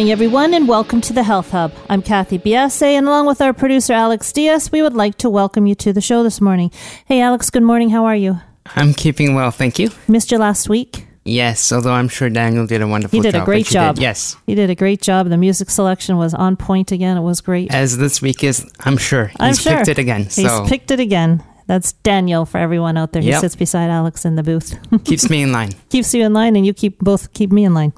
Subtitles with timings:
[0.00, 1.74] Morning, everyone, and welcome to the Health Hub.
[1.90, 5.66] I'm Kathy Biase, and along with our producer Alex Diaz, we would like to welcome
[5.66, 6.70] you to the show this morning.
[7.04, 7.90] Hey, Alex, good morning.
[7.90, 8.40] How are you?
[8.64, 9.90] I'm keeping well, thank you.
[10.08, 11.06] Missed you last week.
[11.24, 13.24] Yes, although I'm sure Daniel did a wonderful job.
[13.26, 13.42] He did job.
[13.42, 13.96] a great job.
[13.96, 14.38] did, Yes.
[14.46, 15.28] He did a great job.
[15.28, 17.18] The music selection was on point again.
[17.18, 17.70] It was great.
[17.70, 19.26] As this week is, I'm sure.
[19.26, 19.76] He's I'm sure.
[19.76, 20.22] picked it again.
[20.22, 21.44] He's So picked it again.
[21.70, 23.40] That's Daniel for everyone out there who Yep.
[23.42, 24.74] sits beside Alex in the booth.
[25.04, 25.70] keeps me in line.
[25.88, 27.92] Keeps you in line, and you keep both keep me in line.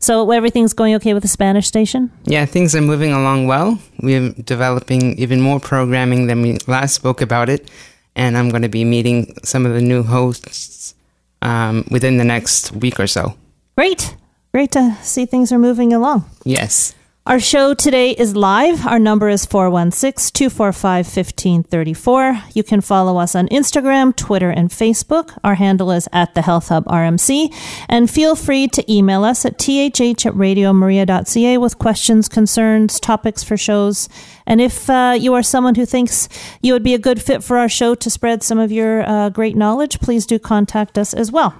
[0.00, 2.10] So everything's going okay with the Spanish station?
[2.24, 3.78] Yeah, things are moving along well.
[4.02, 7.70] We're developing even more programming than we last spoke about it.
[8.16, 10.96] And I'm going to be meeting some of the new hosts
[11.40, 13.36] um, within the next week or so.
[13.76, 14.16] Great.
[14.52, 16.24] Great to see things are moving along.
[16.44, 16.96] Yes.
[17.26, 18.86] Our show today is live.
[18.86, 22.42] Our number is 416 245 1534.
[22.52, 25.34] You can follow us on Instagram, Twitter, and Facebook.
[25.42, 27.50] Our handle is at the Health Hub RMC.
[27.88, 33.56] And feel free to email us at thh at radiomaria.ca with questions, concerns, topics for
[33.56, 34.06] shows.
[34.46, 36.28] And if uh, you are someone who thinks
[36.60, 39.30] you would be a good fit for our show to spread some of your uh,
[39.30, 41.54] great knowledge, please do contact us as well.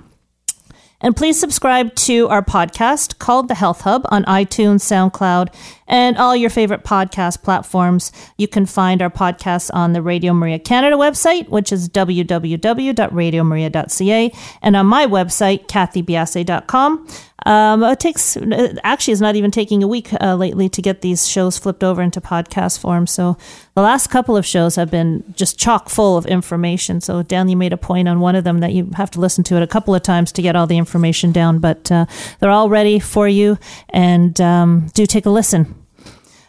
[1.00, 5.54] And please subscribe to our podcast called The Health Hub on iTunes, SoundCloud,
[5.86, 8.12] and all your favorite podcast platforms.
[8.38, 14.32] You can find our podcasts on the Radio Maria Canada website, which is www.radiomaria.ca,
[14.62, 17.06] and on my website, kathybiase.com.
[17.46, 18.36] Um, it takes
[18.84, 22.00] actually it's not even taking a week uh, lately to get these shows flipped over
[22.00, 23.06] into podcast form.
[23.06, 23.36] So
[23.74, 27.00] the last couple of shows have been just chock full of information.
[27.00, 29.44] So Dan, you made a point on one of them that you have to listen
[29.44, 32.06] to it a couple of times to get all the information down, but uh,
[32.40, 33.58] they're all ready for you.
[33.90, 35.83] And um, do take a listen.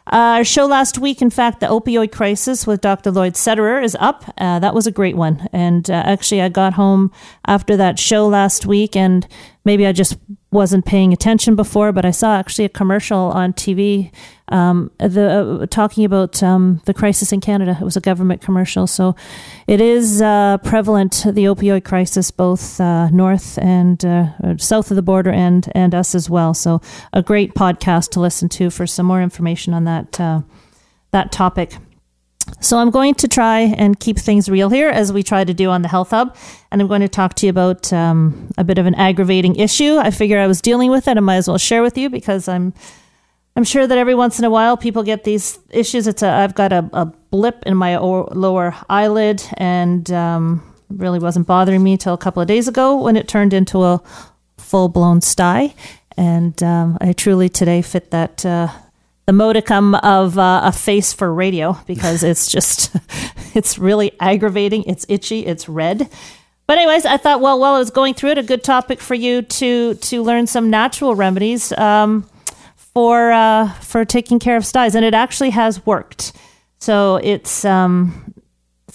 [0.07, 3.11] Uh, our show last week, in fact, the opioid crisis with Dr.
[3.11, 4.23] Lloyd Sederer is up.
[4.37, 5.49] Uh, that was a great one.
[5.51, 7.11] And uh, actually, I got home
[7.47, 9.27] after that show last week, and
[9.63, 10.17] maybe I just
[10.55, 14.11] wasn't paying attention before, but I saw actually a commercial on TV
[14.47, 17.77] um, the uh, talking about um, the crisis in Canada.
[17.79, 19.15] It was a government commercial, so
[19.67, 25.01] it is uh, prevalent the opioid crisis both uh, north and uh, south of the
[25.01, 26.53] border, and and us as well.
[26.53, 30.41] So a great podcast to listen to for some more information on that uh,
[31.11, 31.77] that topic.
[32.61, 35.69] So I'm going to try and keep things real here as we try to do
[35.69, 36.35] on the Health Hub,
[36.71, 39.97] and I'm going to talk to you about um, a bit of an aggravating issue.
[39.97, 41.17] I figure I was dealing with it.
[41.17, 42.73] I might as well share with you because I'm
[43.55, 46.07] I'm sure that every once in a while people get these issues.
[46.07, 51.47] It's a I've got a, a blip in my lower eyelid, and um, really wasn't
[51.47, 54.01] bothering me till a couple of days ago when it turned into a
[54.57, 55.73] full blown sty,
[56.17, 58.45] and um, I truly today fit that.
[58.45, 58.69] Uh,
[59.25, 62.95] the modicum of uh, a face for radio because it's just
[63.55, 64.83] it's really aggravating.
[64.83, 65.45] It's itchy.
[65.45, 66.09] It's red.
[66.67, 69.13] But anyways i thought well while i was going through it a good topic for
[69.13, 72.27] you to to learn some natural remedies um,
[72.75, 76.31] for uh, for taking care of styes and it actually has worked.
[76.79, 78.33] So it's um,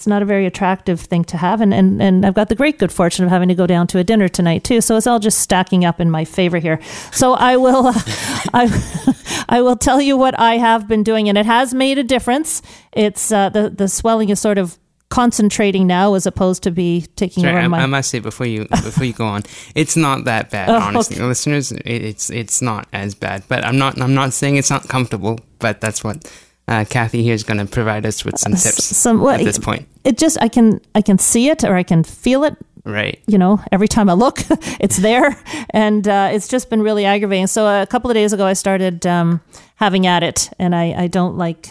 [0.01, 2.79] it's not a very attractive thing to have and, and and I've got the great
[2.79, 5.19] good fortune of having to go down to a dinner tonight too so it's all
[5.19, 6.81] just stacking up in my favor here
[7.11, 7.93] so I will uh,
[8.51, 12.03] I I will tell you what I have been doing and it has made a
[12.03, 12.63] difference
[12.93, 14.79] it's uh, the the swelling is sort of
[15.09, 18.47] concentrating now as opposed to be taking Sorry, over I, my I must say before
[18.47, 19.43] you before you go on,
[19.75, 20.69] it's not that bad.
[20.71, 21.25] Oh, honestly, okay.
[21.25, 23.43] listeners, it, it's it's not as bad.
[23.49, 25.37] But I'm not I'm not saying it's not comfortable.
[25.59, 26.31] But that's what
[26.71, 29.59] uh, Kathy here is going to provide us with some tips some what at this
[29.59, 29.87] point.
[30.03, 33.21] it just I can I can see it or I can feel it Right.
[33.27, 34.39] you know, every time I look,
[34.79, 35.37] it's there,
[35.69, 37.45] and uh, it's just been really aggravating.
[37.45, 39.39] So a couple of days ago, I started um,
[39.75, 41.69] having at it, and I, I don't like.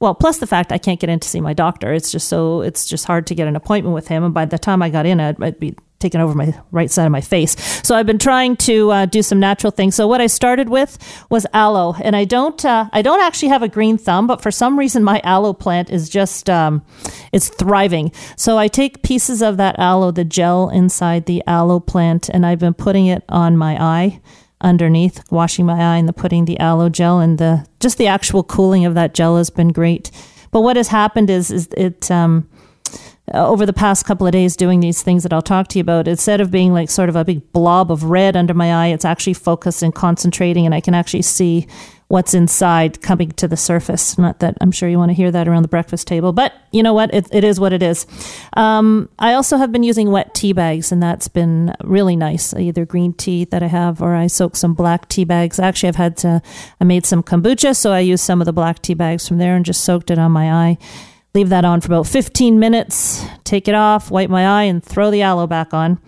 [0.00, 1.92] Well, plus the fact I can't get in to see my doctor.
[1.92, 4.24] It's just so it's just hard to get an appointment with him.
[4.24, 7.06] And by the time I got in, I'd, I'd be taken over my right side
[7.06, 7.56] of my face.
[7.86, 9.94] So I've been trying to uh, do some natural things.
[9.94, 10.98] So what I started with
[11.30, 14.50] was aloe, and I don't uh, I don't actually have a green thumb, but for
[14.50, 16.84] some reason my aloe plant is just um,
[17.32, 18.12] it's thriving.
[18.36, 22.58] So I take pieces of that aloe, the gel inside the aloe plant, and I've
[22.58, 24.20] been putting it on my eye
[24.60, 28.42] underneath, washing my eye and the putting the aloe gel and the just the actual
[28.42, 30.10] cooling of that gel has been great.
[30.50, 32.48] But what has happened is is it um,
[33.34, 35.82] uh, over the past couple of days doing these things that I'll talk to you
[35.82, 38.88] about, instead of being like sort of a big blob of red under my eye,
[38.88, 41.66] it's actually focused and concentrating, and I can actually see
[42.08, 44.18] what's inside coming to the surface.
[44.18, 46.82] Not that I'm sure you want to hear that around the breakfast table, but you
[46.82, 47.14] know what?
[47.14, 48.06] It, it is what it is.
[48.54, 52.52] Um, I also have been using wet tea bags, and that's been really nice.
[52.52, 55.58] Either green tea that I have, or I soak some black tea bags.
[55.58, 56.42] Actually, I've had to,
[56.78, 59.56] I made some kombucha, so I used some of the black tea bags from there
[59.56, 60.78] and just soaked it on my eye
[61.34, 65.10] leave that on for about 15 minutes, take it off, wipe my eye, and throw
[65.10, 65.98] the aloe back on.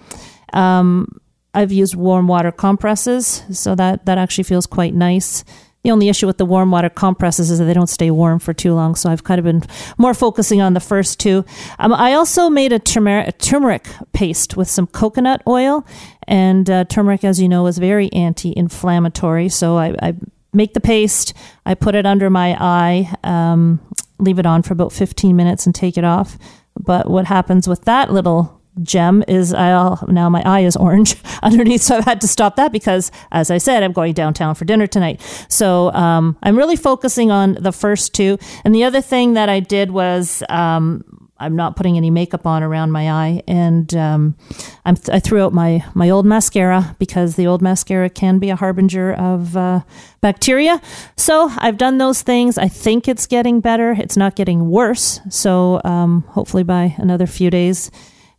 [0.53, 1.21] Um,
[1.55, 5.45] I've used warm water compresses, so that, that actually feels quite nice.
[5.85, 8.53] The only issue with the warm water compresses is that they don't stay warm for
[8.53, 9.63] too long, so I've kind of been
[9.99, 11.45] more focusing on the first two.
[11.79, 15.87] Um, I also made a, turmeric, a turmeric paste with some coconut oil,
[16.27, 19.51] and uh, turmeric, as you know, is very anti-inflammatory.
[19.51, 20.15] So I, I
[20.55, 21.35] make the paste,
[21.67, 23.79] I put it under my eye, um,
[24.25, 26.39] leave it on for about 15 minutes and take it off.
[26.77, 31.83] But what happens with that little gem is I'll now my eye is orange underneath,
[31.83, 34.87] so I've had to stop that because, as I said, I'm going downtown for dinner
[34.87, 35.21] tonight.
[35.49, 38.39] So um, I'm really focusing on the first two.
[38.65, 42.63] And the other thing that I did was um, I'm not putting any makeup on
[42.63, 44.37] around my eye, and um,
[44.85, 49.13] i threw out my my old mascara because the old mascara can be a harbinger
[49.13, 49.81] of uh,
[50.21, 50.81] bacteria.
[51.17, 52.57] So I've done those things.
[52.57, 53.93] I think it's getting better.
[53.93, 55.21] It's not getting worse.
[55.29, 57.91] So um, hopefully by another few days,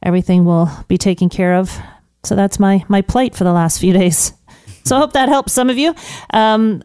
[0.01, 1.77] everything will be taken care of.
[2.23, 4.33] So that's my my plight for the last few days.
[4.85, 5.95] So I hope that helps some of you.
[6.29, 6.83] Um,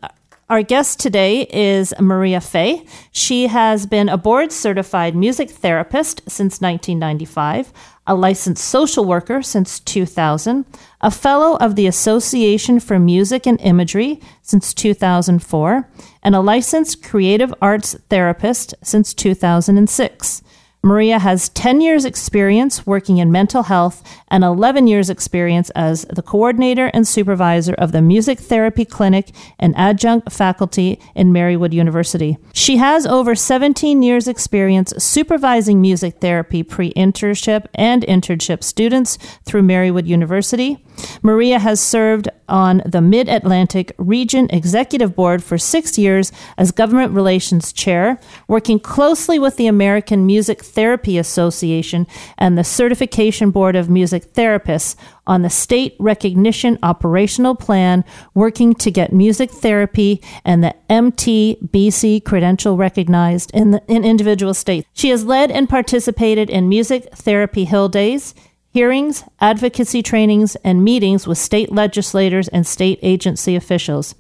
[0.51, 2.85] our guest today is Maria Fay.
[3.13, 7.73] She has been a board certified music therapist since 1995,
[8.09, 10.65] a licensed social worker since 2000,
[11.03, 15.89] a fellow of the Association for Music and Imagery since 2004,
[16.25, 20.43] and a licensed creative arts therapist since 2006.
[20.83, 26.23] Maria has 10 years' experience working in mental health and 11 years' experience as the
[26.23, 32.39] coordinator and supervisor of the Music Therapy Clinic and adjunct faculty in Marywood University.
[32.55, 39.63] She has over 17 years' experience supervising music therapy pre internship and internship students through
[39.63, 40.83] Marywood University.
[41.23, 47.13] Maria has served on the Mid Atlantic Region Executive Board for six years as Government
[47.13, 48.19] Relations Chair,
[48.49, 52.07] working closely with the American Music Therapy Association
[52.39, 54.97] and the Certification Board of Music Therapists
[55.27, 62.77] on the state recognition operational plan, working to get music therapy and the MTBC credential
[62.77, 64.89] recognized in, the, in individual states.
[64.93, 68.35] She has led and participated in Music Therapy Hill Days,
[68.73, 74.15] hearings, advocacy trainings, and meetings with state legislators and state agency officials.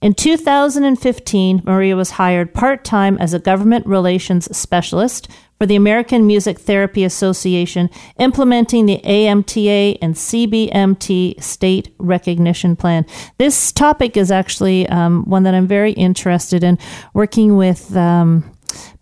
[0.00, 5.28] In 2015, Maria was hired part time as a government relations specialist
[5.60, 13.04] for the American Music Therapy Association, implementing the AMTA and CBMT state recognition plan.
[13.36, 16.78] This topic is actually um, one that I'm very interested in,
[17.12, 17.94] working with.
[17.94, 18.50] Um,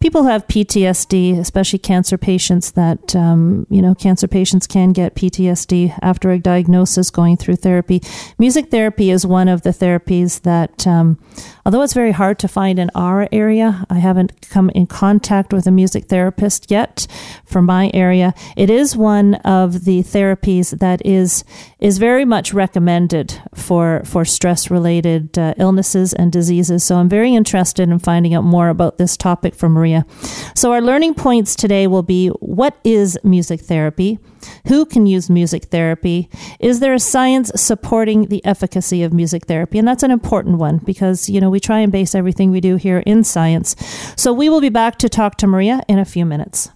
[0.01, 5.17] people who have PTSD, especially cancer patients, that, um, you know, cancer patients can get
[5.17, 8.01] PTSD after a diagnosis going through therapy.
[8.39, 11.19] Music therapy is one of the therapies that, um,
[11.67, 15.67] although it's very hard to find in our area, I haven't come in contact with
[15.67, 17.07] a music therapist yet
[17.45, 18.35] for my area.
[18.57, 21.45] It is one of the therapies that is,
[21.81, 26.85] is very much recommended for, for stress related uh, illnesses and diseases.
[26.85, 30.07] So I'm very interested in finding out more about this topic from Maria Maria.
[30.55, 34.19] So, our learning points today will be what is music therapy?
[34.67, 36.29] Who can use music therapy?
[36.61, 39.79] Is there a science supporting the efficacy of music therapy?
[39.79, 42.77] And that's an important one because, you know, we try and base everything we do
[42.77, 43.77] here in science.
[44.17, 46.71] So, we will be back to talk to Maria in a few minutes.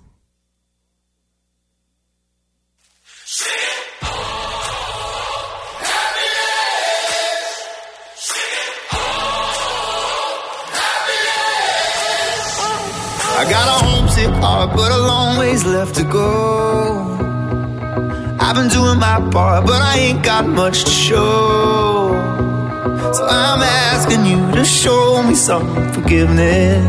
[13.43, 17.19] I got a homesick heart, but a long ways left to go.
[18.39, 22.13] I've been doing my part, but I ain't got much to show.
[23.17, 26.87] So I'm asking you to show me some forgiveness.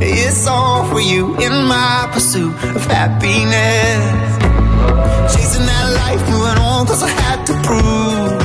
[0.00, 4.04] It's all for you in my pursuit of happiness.
[5.34, 8.40] Chasing that life moving and on, cause I had to prove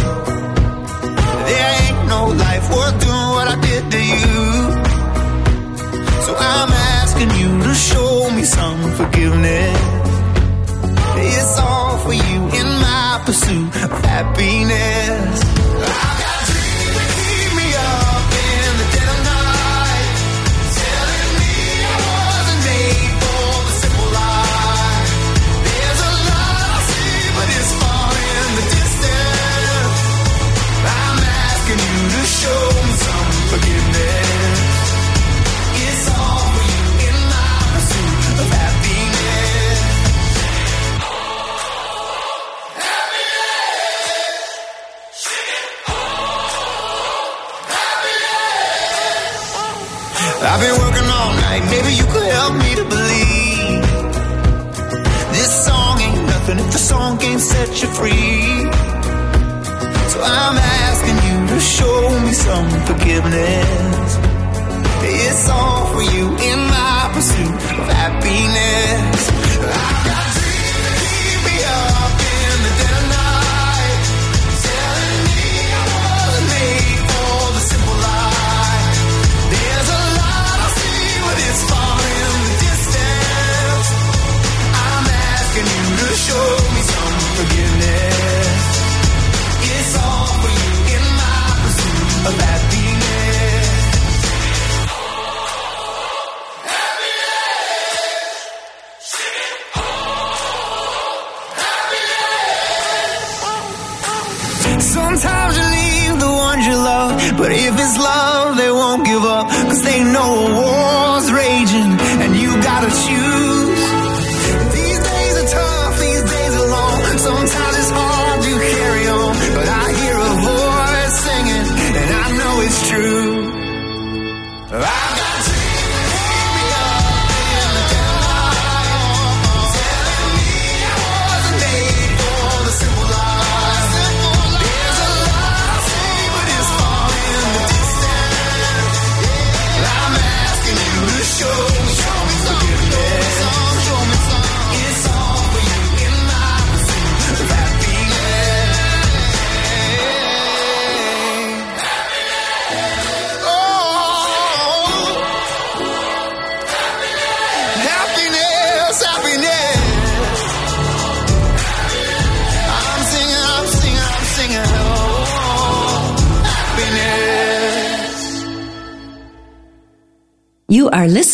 [1.47, 4.50] there ain't no life worth doing what I did to you
[7.21, 9.77] asking you to show me some forgiveness.
[11.17, 15.50] It's all for you in my pursuit of happiness.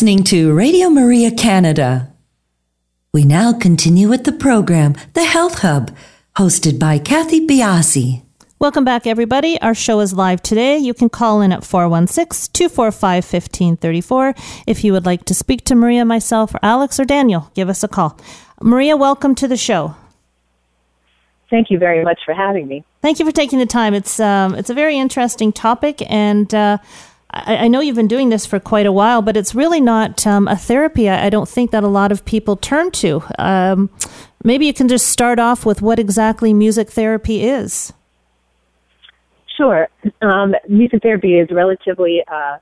[0.08, 2.10] Listening to Radio Maria Canada.
[3.12, 5.94] We now continue with the program, The Health Hub,
[6.34, 8.22] hosted by Kathy Biase.
[8.58, 9.60] Welcome back, everybody.
[9.60, 10.78] Our show is live today.
[10.78, 14.34] You can call in at 416 245 1534
[14.66, 17.50] if you would like to speak to Maria, myself, or Alex or Daniel.
[17.52, 18.18] Give us a call.
[18.62, 19.94] Maria, welcome to the show.
[21.50, 22.82] Thank you very much for having me.
[23.02, 23.92] Thank you for taking the time.
[23.92, 26.78] It's um, it's a very interesting topic, and uh,
[27.30, 30.26] I, I know you've been doing this for quite a while, but it's really not
[30.26, 31.08] um, a therapy.
[31.08, 33.22] I, I don't think that a lot of people turn to.
[33.38, 33.90] Um,
[34.44, 37.92] maybe you can just start off with what exactly music therapy is.
[39.56, 39.88] Sure.
[40.22, 42.58] Um, music therapy is relatively uh,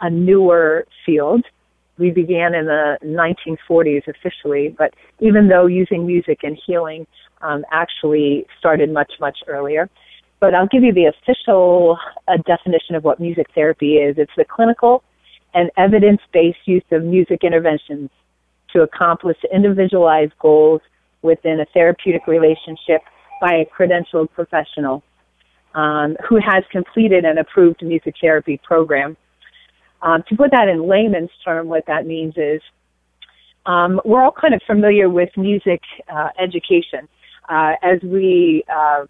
[0.00, 1.44] a newer field.
[1.96, 7.06] We began in the 1940s officially, but even though using music and healing
[7.42, 9.88] um, actually started much, much earlier.
[10.40, 14.16] But I'll give you the official uh, definition of what music therapy is.
[14.18, 15.04] It's the clinical
[15.52, 18.10] and evidence-based use of music interventions
[18.72, 20.80] to accomplish individualized goals
[21.22, 23.02] within a therapeutic relationship
[23.40, 25.02] by a credentialed professional
[25.74, 29.16] um, who has completed an approved music therapy program.
[30.02, 32.62] Um, to put that in layman's term, what that means is
[33.66, 37.08] um, we're all kind of familiar with music uh, education.
[37.48, 39.04] Uh, as we uh,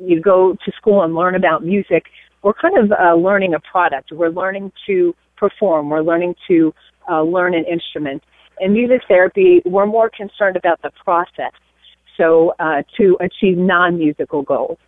[0.00, 2.06] you go to school and learn about music,
[2.42, 4.12] we're kind of uh, learning a product.
[4.12, 5.90] We're learning to perform.
[5.90, 6.74] We're learning to
[7.10, 8.22] uh, learn an instrument.
[8.60, 11.52] In music therapy, we're more concerned about the process.
[12.16, 14.78] So uh, to achieve non-musical goals.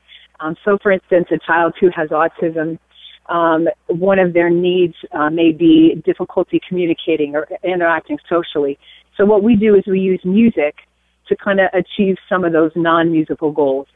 [0.40, 2.78] Um, so, for instance, a child who has autism,
[3.28, 8.78] um, one of their needs uh, may be difficulty communicating or interacting socially.
[9.16, 10.74] So, what we do is we use music
[11.28, 13.86] to kind of achieve some of those non-musical goals.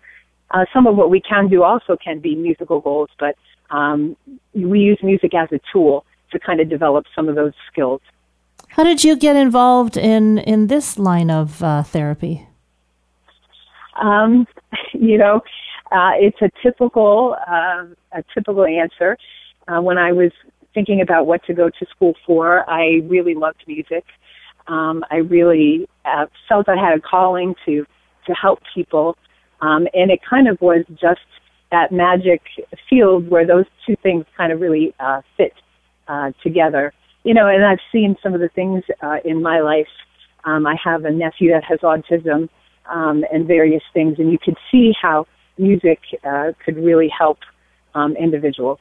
[0.50, 3.36] Uh, some of what we can do also can be musical goals, but
[3.70, 4.16] um,
[4.54, 8.00] we use music as a tool to kind of develop some of those skills.
[8.68, 12.46] How did you get involved in in this line of uh, therapy?
[14.00, 14.46] Um,
[14.92, 15.40] you know,
[15.92, 19.16] uh, it's a typical uh, a typical answer.
[19.68, 20.30] Uh, when I was
[20.74, 24.04] thinking about what to go to school for, I really loved music.
[24.68, 27.86] Um, I really uh, felt I had a calling to
[28.26, 29.16] to help people
[29.60, 31.20] Um, and it kind of was just
[31.70, 32.42] that magic
[32.88, 35.54] field where those two things kind of really uh, fit
[36.08, 36.92] uh, together.
[37.24, 39.88] You know, and I've seen some of the things uh, in my life.
[40.44, 42.48] Um, I have a nephew that has autism
[42.88, 45.26] um, and various things, and you could see how
[45.58, 47.38] music uh, could really help
[47.94, 48.78] um, individuals.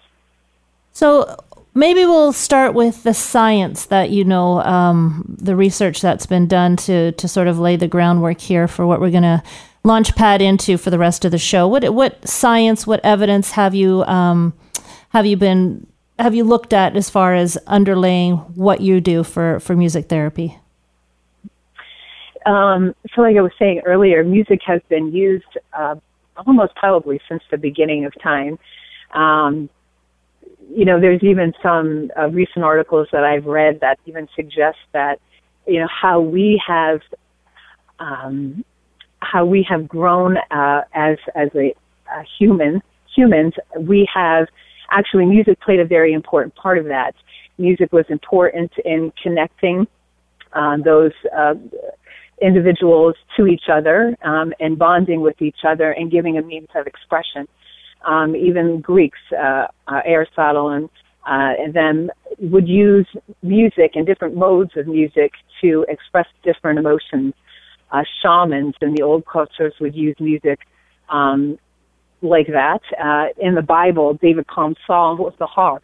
[0.92, 1.36] So
[1.74, 6.76] maybe we'll start with the science that you know, um, the research that's been done
[6.78, 9.44] to to sort of lay the groundwork here for what we're going to
[9.86, 11.68] launch pad into for the rest of the show.
[11.68, 14.54] What what science, what evidence have you um,
[15.10, 15.88] have you been
[16.20, 20.58] have you looked at as far as underlaying what you do for for music therapy?
[22.46, 25.96] Um, so, like I was saying earlier, music has been used uh,
[26.46, 28.60] almost probably since the beginning of time.
[29.12, 29.70] Um,
[30.70, 35.20] you know, there's even some uh, recent articles that I've read that even suggest that,
[35.68, 37.02] you know, how we have,
[38.00, 38.64] um,
[39.32, 41.74] how we have grown uh, as as a,
[42.12, 42.82] a human
[43.16, 43.54] humans.
[43.80, 44.48] We have
[44.92, 47.16] actually music played a very important part of that.
[47.58, 49.88] Music was important in connecting
[50.54, 51.56] uh, those uh,
[52.42, 56.88] individuals to each other um, and bonding with each other and giving a means of
[56.88, 57.48] expression.
[58.06, 60.90] Um, even Greeks, uh, uh, Aristotle and,
[61.26, 63.08] uh, and them would use
[63.42, 67.34] music and different modes of music to express different emotions.
[67.92, 70.60] Uh, shamans in the old cultures would use music
[71.10, 71.58] um,
[72.22, 72.82] like that.
[73.02, 75.84] Uh, in the Bible, David calmed Saul with the harp.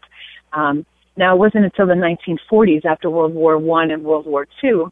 [0.53, 0.85] Um,
[1.17, 4.91] now, it wasn't until the 1940s, after World War One and World War Two,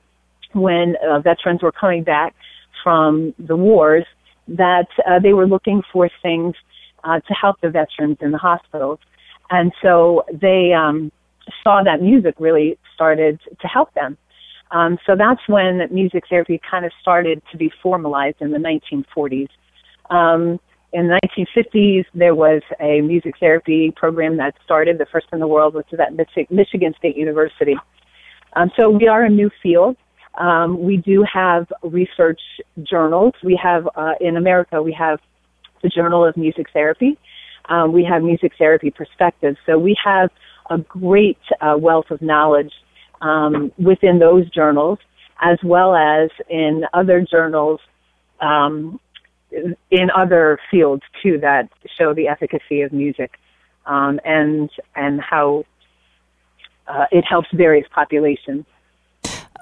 [0.54, 2.36] when uh, veterans were coming back
[2.84, 4.06] from the wars
[4.48, 6.56] that uh, they were looking for things
[7.04, 9.00] uh, to help the veterans in the hospitals.
[9.50, 11.12] And so they um,
[11.64, 14.18] saw that music really started to help them.
[14.72, 19.50] Um, so that's when music therapy kind of started to be formalized in the 1940s.
[20.10, 20.60] Um,
[20.92, 25.48] in the 1950s, there was a music therapy program that started, the first in the
[25.48, 26.14] world, is at
[26.52, 27.76] Michigan State University.
[28.54, 29.98] Um, so we are a new field.
[30.36, 32.42] Um, we do have research
[32.84, 33.34] journals.
[33.44, 35.20] We have uh, in America we have
[35.84, 37.18] the Journal of Music Therapy.
[37.66, 39.58] Um, we have Music Therapy Perspectives.
[39.66, 40.30] So we have
[40.70, 42.74] a great uh, wealth of knowledge
[43.22, 45.00] um, within those journals,
[45.42, 47.80] as well as in other journals
[48.40, 49.00] um,
[49.52, 53.40] in other fields too that show the efficacy of music
[53.86, 55.66] um, and and how
[56.88, 58.66] uh, it helps various populations.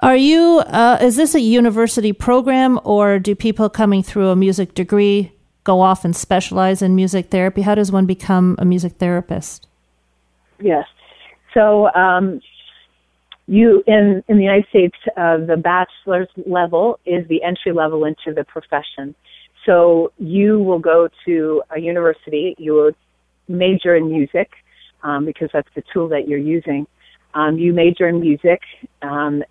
[0.00, 4.74] Are you, uh, is this a university program or do people coming through a music
[4.74, 5.32] degree
[5.64, 7.62] go off and specialize in music therapy?
[7.62, 9.66] How does one become a music therapist?
[10.60, 10.86] Yes.
[11.52, 12.40] So, um,
[13.48, 18.32] you in in the United States, uh, the bachelor's level is the entry level into
[18.34, 19.14] the profession.
[19.64, 22.92] So you will go to a university, you will
[23.48, 24.50] major in music
[25.02, 26.86] um, because that's the tool that you're using.
[27.34, 28.60] Um, you major in music,
[29.02, 29.42] um,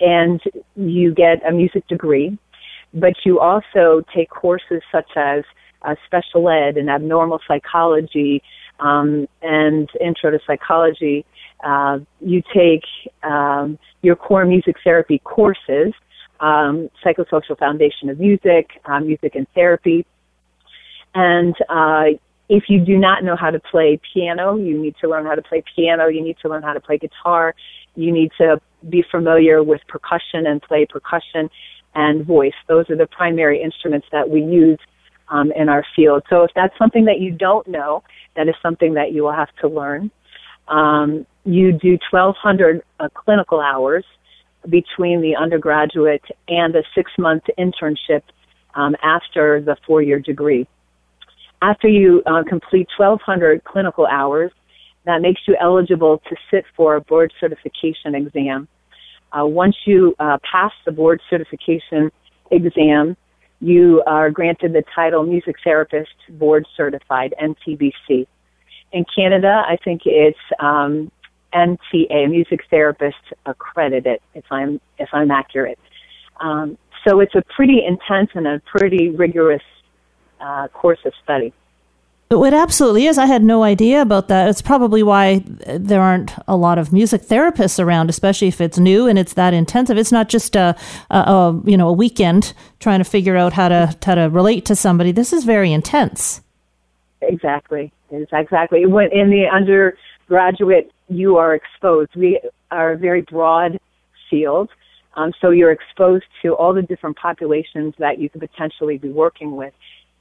[0.00, 0.40] and
[0.76, 2.38] you get a music degree,
[2.94, 5.44] but you also take courses such as
[5.82, 8.42] uh, special ed and abnormal psychology
[8.80, 11.24] um, and intro to psychology.
[11.62, 12.84] Uh, you take
[13.22, 15.92] um, your core music therapy courses,
[16.40, 20.06] um, psychosocial foundation of music, uh, music and therapy,
[21.14, 22.04] and uh,
[22.48, 25.42] if you do not know how to play piano, you need to learn how to
[25.42, 26.06] play piano.
[26.06, 27.54] You need to learn how to play guitar.
[27.94, 31.50] You need to be familiar with percussion and play percussion
[31.94, 32.54] and voice.
[32.66, 34.78] Those are the primary instruments that we use
[35.28, 36.22] um, in our field.
[36.30, 38.02] So if that's something that you don't know,
[38.36, 40.10] that is something that you will have to learn.
[40.68, 44.04] Um, you do 1,200 uh, clinical hours
[44.68, 48.22] between the undergraduate and a six-month internship
[48.74, 50.66] um, after the four-year degree.
[51.62, 54.52] After you uh, complete 1,200 clinical hours,
[55.06, 58.68] that makes you eligible to sit for a board certification exam.
[59.32, 62.10] Uh, once you uh, pass the board certification
[62.50, 63.16] exam,
[63.60, 68.26] you are granted the title Music Therapist Board Certified, MTBC.
[68.92, 71.10] In Canada, I think it's um,
[71.52, 75.78] MTA, Music Therapist Accredited, if I'm if I'm accurate.
[76.40, 79.62] Um, so it's a pretty intense and a pretty rigorous
[80.40, 81.52] uh, course of study.
[82.30, 83.16] It absolutely is.
[83.16, 84.50] I had no idea about that.
[84.50, 89.06] It's probably why there aren't a lot of music therapists around, especially if it's new
[89.06, 89.96] and it's that intensive.
[89.96, 90.76] It's not just a,
[91.10, 94.66] a, a you know a weekend trying to figure out how to how to relate
[94.66, 95.10] to somebody.
[95.10, 96.42] This is very intense.
[97.22, 97.92] Exactly.
[98.10, 98.86] Exactly.
[98.86, 102.10] When in the undergraduate, you are exposed.
[102.16, 103.78] We are a very broad
[104.30, 104.70] field,
[105.14, 109.56] um, so you're exposed to all the different populations that you could potentially be working
[109.56, 109.72] with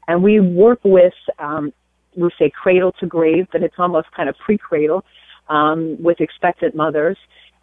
[0.08, 1.74] And we work with, um,
[2.16, 5.04] we say cradle to grave, but it's almost kind of pre-cradle
[5.50, 7.18] um, with expectant mothers,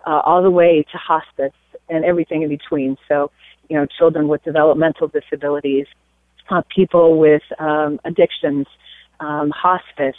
[0.07, 1.53] uh, all the way to hospice
[1.89, 2.97] and everything in between.
[3.09, 3.31] So,
[3.69, 5.87] you know, children with developmental disabilities,
[6.51, 8.67] uh, people with um, addictions,
[9.21, 10.17] um, hospice,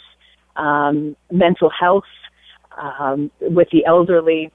[0.56, 2.04] um, mental health,
[2.76, 4.50] um, with the elderly.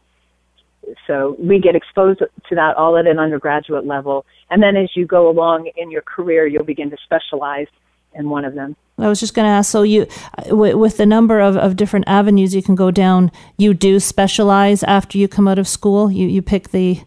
[1.08, 4.26] So we get exposed to that all at an undergraduate level.
[4.50, 7.68] And then as you go along in your career, you'll begin to specialize
[8.14, 8.76] in one of them.
[8.98, 9.72] I was just going to ask.
[9.72, 10.06] So, you,
[10.48, 15.18] with the number of, of different avenues you can go down, you do specialize after
[15.18, 16.12] you come out of school.
[16.12, 17.02] You you pick the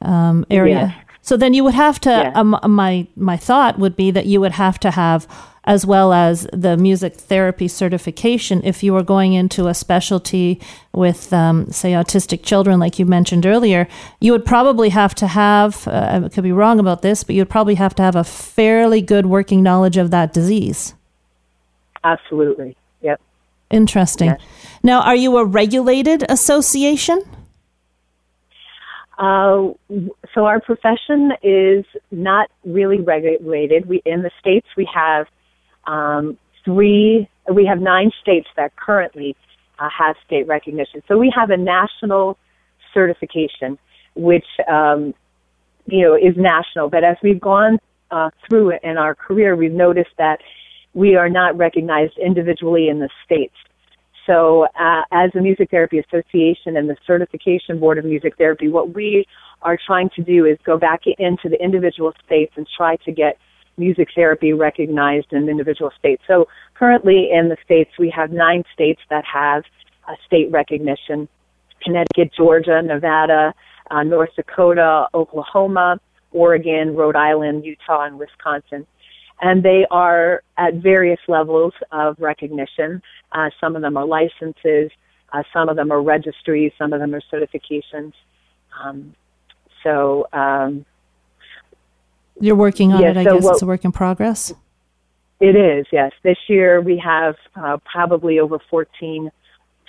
[0.00, 0.94] um, area.
[0.96, 1.05] Yes.
[1.26, 2.10] So then you would have to.
[2.10, 2.36] Yes.
[2.36, 5.26] Um, my my thought would be that you would have to have
[5.64, 10.60] as well as the music therapy certification if you were going into a specialty
[10.92, 13.88] with, um, say, autistic children, like you mentioned earlier,
[14.20, 17.50] you would probably have to have, uh, I could be wrong about this, but you'd
[17.50, 20.94] probably have to have a fairly good working knowledge of that disease.
[22.04, 22.76] Absolutely.
[23.02, 23.20] Yep.
[23.72, 24.28] Interesting.
[24.28, 24.40] Yes.
[24.84, 27.24] Now, are you a regulated association?
[29.18, 29.70] Uh,
[30.36, 33.86] so our profession is not really regulated.
[33.88, 35.26] We in the states we have
[35.86, 39.34] um, three, we have nine states that currently
[39.78, 41.02] uh, have state recognition.
[41.08, 42.36] So we have a national
[42.92, 43.78] certification,
[44.14, 45.14] which um,
[45.86, 46.90] you know is national.
[46.90, 47.78] But as we've gone
[48.10, 50.40] uh, through it in our career, we've noticed that
[50.92, 53.54] we are not recognized individually in the states.
[54.26, 58.92] So, uh, as the Music Therapy Association and the Certification Board of Music Therapy, what
[58.92, 59.24] we
[59.66, 63.36] are trying to do is go back into the individual states and try to get
[63.76, 66.22] music therapy recognized in individual states.
[66.26, 69.64] So, currently in the states, we have nine states that have
[70.08, 71.28] uh, state recognition
[71.82, 73.52] Connecticut, Georgia, Nevada,
[73.90, 76.00] uh, North Dakota, Oklahoma,
[76.32, 78.86] Oregon, Rhode Island, Utah, and Wisconsin
[79.40, 83.02] and they are at various levels of recognition.
[83.32, 84.90] Uh, some of them are licenses,
[85.32, 88.12] uh, some of them are registries, some of them are certifications.
[88.82, 89.14] Um,
[89.86, 90.84] so um,
[92.40, 93.16] you're working on yeah, it.
[93.16, 94.52] I so guess what, it's a work in progress.
[95.38, 96.12] It is, yes.
[96.22, 99.30] This year we have uh, probably over 14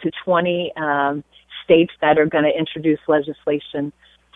[0.04, 1.24] to 20 um,
[1.64, 3.92] states that are going to introduce legislation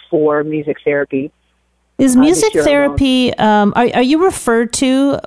[0.10, 1.32] for music therapy
[2.02, 5.19] is music therapy, um, are, are you referred to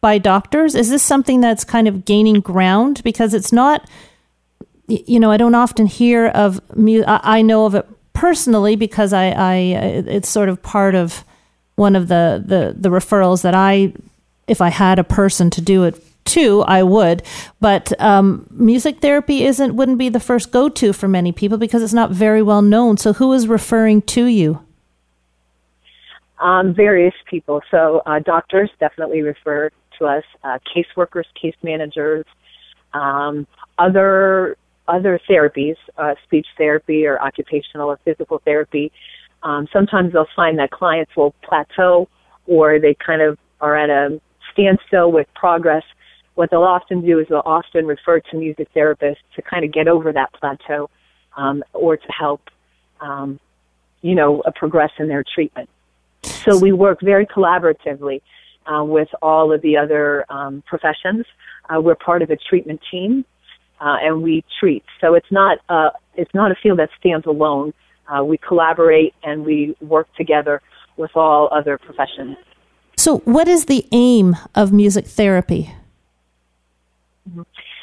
[0.00, 0.74] by doctors?
[0.74, 3.02] Is this something that's kind of gaining ground?
[3.04, 3.86] Because it's not,
[4.88, 7.86] you know, I don't often hear of, mu- I know of it
[8.22, 9.54] personally because I, I,
[10.16, 11.24] it's sort of part of
[11.74, 13.92] one of the, the, the referrals that I,
[14.46, 17.24] if I had a person to do it to, I would.
[17.60, 21.82] But um, music therapy isn't, wouldn't be the first go to for many people because
[21.82, 22.96] it's not very well known.
[22.96, 24.60] So who is referring to you?
[26.42, 27.62] um, various people.
[27.70, 32.26] So uh, doctors definitely refer to us, uh, caseworkers, case managers,
[32.92, 33.46] um,
[33.78, 34.56] other
[34.88, 38.92] other therapies, uh, speech therapy or occupational or physical therapy.
[39.42, 42.08] Um, sometimes they'll find that clients will plateau
[42.46, 44.20] or they kind of are at a
[44.52, 45.84] standstill with progress.
[46.34, 49.88] What they'll often do is they'll often refer to music therapists to kind of get
[49.88, 50.90] over that plateau
[51.36, 52.42] um, or to help,
[53.00, 53.38] um,
[54.00, 55.68] you know, progress in their treatment.
[56.22, 58.20] So we work very collaboratively
[58.66, 61.24] uh, with all of the other um, professions.
[61.68, 63.24] Uh, we're part of a treatment team,
[63.82, 64.84] uh, and we treat.
[65.00, 67.74] So it's not uh, it's not a field that stands alone.
[68.08, 70.60] Uh, we collaborate and we work together
[70.96, 72.36] with all other professions.
[72.96, 75.74] So, what is the aim of music therapy?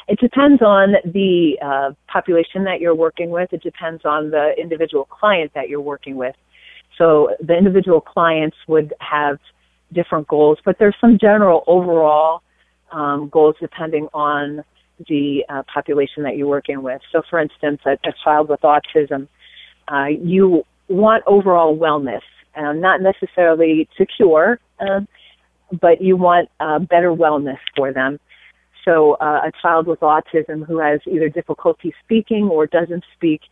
[0.08, 3.52] It depends on the uh, population that you're working with.
[3.52, 6.34] It depends on the individual client that you're working with.
[6.98, 9.38] So the individual clients would have
[9.92, 12.42] different goals, but there's some general overall
[12.92, 14.62] um, goals depending on
[15.08, 17.00] the uh, population that you're working with.
[17.12, 19.28] So, for instance, a, a child with autism,
[19.88, 22.22] uh, you want overall wellness,
[22.56, 25.00] uh, not necessarily to cure, uh,
[25.80, 28.18] but you want uh, better wellness for them.
[28.84, 33.42] So, uh, a child with autism who has either difficulty speaking or doesn't speak,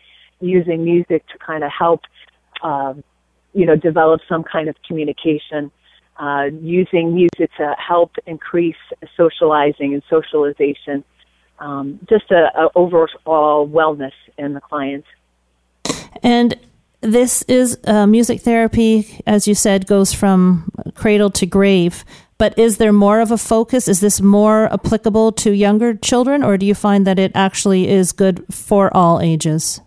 [0.40, 2.00] using music to kind of help
[2.62, 3.02] um,
[3.52, 5.70] you know, develop some kind of communication,
[6.18, 8.76] uh, using music to help increase
[9.16, 11.04] socializing and socialization,
[11.60, 15.04] um, just a, a overall wellness in the client.
[16.22, 16.54] And
[17.00, 22.04] this is uh, music therapy, as you said, goes from cradle to grave.
[22.38, 23.88] But is there more of a focus?
[23.88, 28.12] Is this more applicable to younger children, or do you find that it actually is
[28.12, 29.80] good for all ages?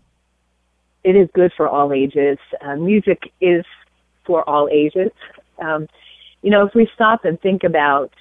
[1.03, 2.37] it is good for all ages.
[2.61, 3.65] Uh, music is
[4.25, 5.11] for all ages.
[5.59, 5.87] Um,
[6.41, 8.11] you know, if we stop and think about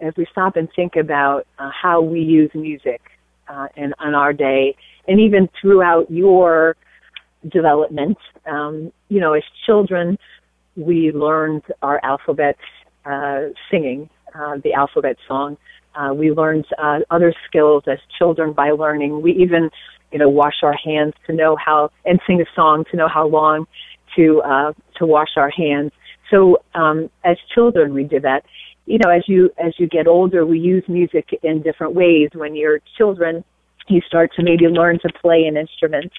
[0.00, 3.00] as we stop and think about uh, how we use music
[3.48, 4.76] uh, in on our day,
[5.06, 6.76] and even throughout your
[7.48, 10.18] development, um, you know, as children,
[10.76, 12.56] we learned our alphabet
[13.04, 15.56] uh, singing uh, the alphabet song.
[15.94, 19.22] Uh, we learned uh, other skills as children by learning.
[19.22, 19.70] We even,
[20.10, 23.28] you know, wash our hands to know how and sing a song to know how
[23.28, 23.66] long
[24.16, 25.92] to uh, to wash our hands.
[26.30, 28.44] So um, as children, we did that.
[28.86, 32.30] You know, as you as you get older, we use music in different ways.
[32.34, 33.42] When you're children,
[33.88, 36.12] you start to maybe learn to play an instrument.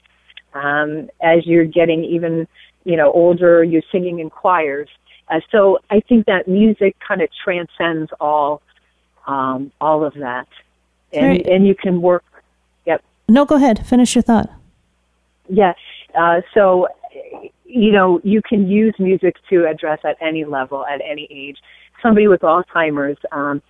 [0.53, 2.47] Um, as you're getting even,
[2.85, 4.89] you know, older, you're singing in choirs.
[5.27, 8.61] Uh, so I think that music kind of transcends all
[9.27, 10.47] um, all of that,
[11.13, 11.45] and Right.
[11.47, 12.23] and you can work.
[12.85, 13.03] Yep.
[13.29, 13.85] No, go ahead.
[13.85, 14.49] Finish your thought.
[15.49, 15.73] Yeah.
[16.15, 16.87] Uh, so,
[17.65, 21.57] you know, you can use music to address at any level, at any age.
[22.05, 23.63] Somebody with Alzheimer's, um,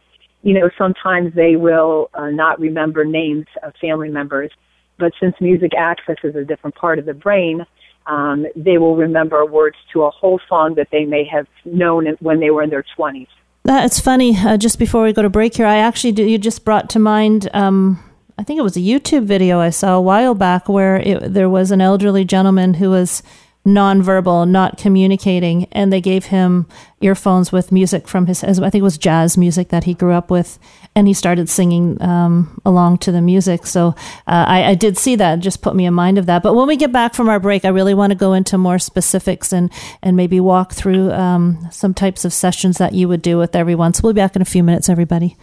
[0.43, 4.51] you know, sometimes they will uh, not remember names of family members,
[4.99, 7.65] but since music accesses a different part of the brain,
[8.07, 12.41] um, they will remember words to a whole song that they may have known when
[12.41, 13.27] they were in their 20s.
[13.63, 14.35] That's funny.
[14.37, 16.99] Uh, just before we go to break here, I actually do, you just brought to
[16.99, 17.49] mind.
[17.53, 18.03] Um,
[18.37, 21.49] I think it was a YouTube video I saw a while back where it, there
[21.49, 23.23] was an elderly gentleman who was
[23.65, 26.67] nonverbal, not communicating, and they gave him
[27.01, 28.43] earphones with music from his.
[28.43, 30.59] I think it was jazz music that he grew up with,
[30.95, 33.65] and he started singing um, along to the music.
[33.65, 33.89] So
[34.27, 35.39] uh, I, I did see that.
[35.39, 36.43] Just put me in mind of that.
[36.43, 38.79] But when we get back from our break, I really want to go into more
[38.79, 39.71] specifics and
[40.03, 43.93] and maybe walk through um, some types of sessions that you would do with everyone.
[43.93, 45.37] So we'll be back in a few minutes, everybody.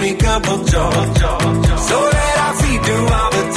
[0.00, 1.14] We have unspeakable joy.
[1.88, 3.53] So let our feet do all the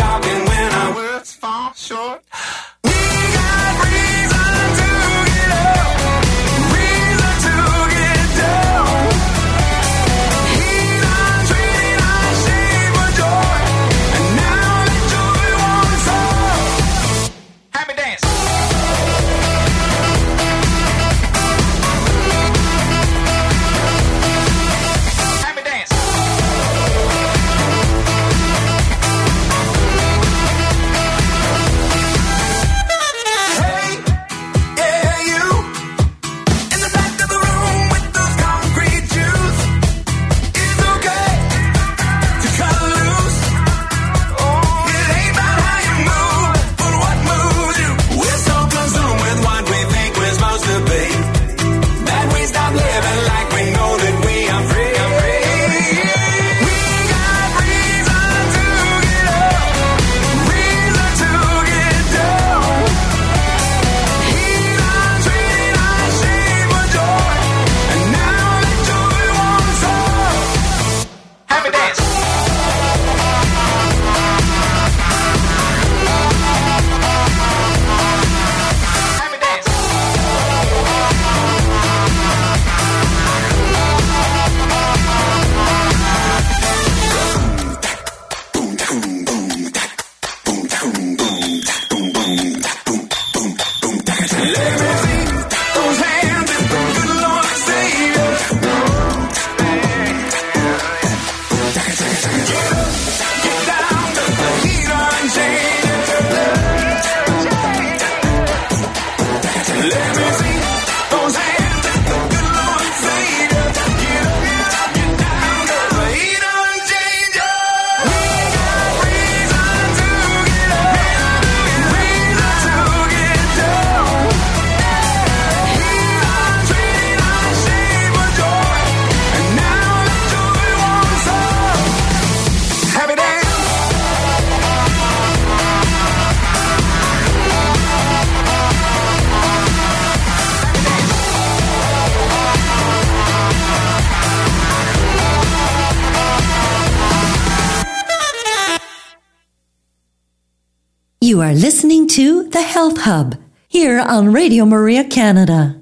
[152.57, 153.35] The Health Hub
[153.67, 155.79] here on Radio Maria Canada.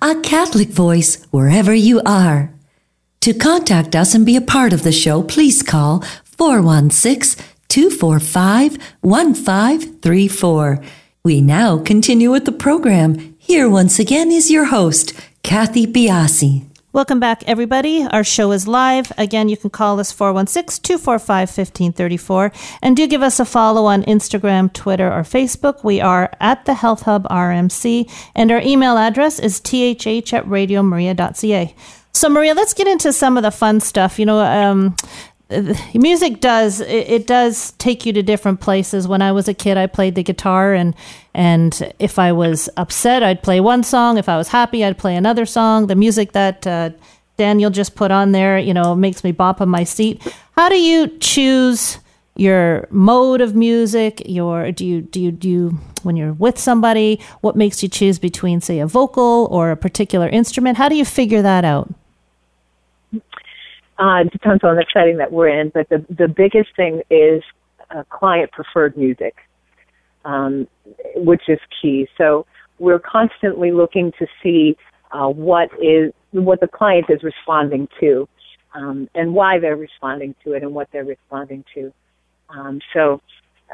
[0.00, 2.54] A Catholic voice wherever you are.
[3.20, 10.82] To contact us and be a part of the show, please call 416 245 1534.
[11.22, 13.36] We now continue with the program.
[13.36, 16.64] Here once again is your host, Kathy Biase.
[16.96, 18.06] Welcome back, everybody.
[18.06, 19.12] Our show is live.
[19.18, 22.52] Again, you can call us 416 245 1534.
[22.80, 25.84] And do give us a follow on Instagram, Twitter, or Facebook.
[25.84, 28.10] We are at the Health Hub RMC.
[28.34, 31.74] And our email address is thh at radiomaria.ca.
[32.14, 34.18] So, Maria, let's get into some of the fun stuff.
[34.18, 34.96] You know, um,
[35.94, 39.06] music does it, does take you to different places.
[39.06, 40.94] When i was a kid i played the guitar and
[41.34, 44.18] and if i was upset i'd play one song.
[44.18, 45.86] If i was happy i'd play another song.
[45.86, 46.90] The music that uh,
[47.36, 50.20] daniel just put on there you know makes me bop on my seat.
[50.56, 51.98] How do you choose
[52.34, 54.22] your mode of music?
[54.26, 58.18] Your do you do you do you when you're with somebody what makes you choose
[58.18, 60.76] between say a vocal or a particular instrument?
[60.76, 61.94] How do you figure that out
[63.98, 67.42] uh, it depends on the setting that we're in, but the the biggest thing is
[67.90, 69.34] uh, client preferred music,
[70.24, 70.68] um,
[71.16, 72.06] which is key.
[72.18, 72.46] So
[72.78, 74.76] we're constantly looking to see
[75.12, 78.28] uh, what is what the client is responding to,
[78.74, 81.92] um, and why they're responding to it, and what they're responding to.
[82.50, 83.20] Um, so,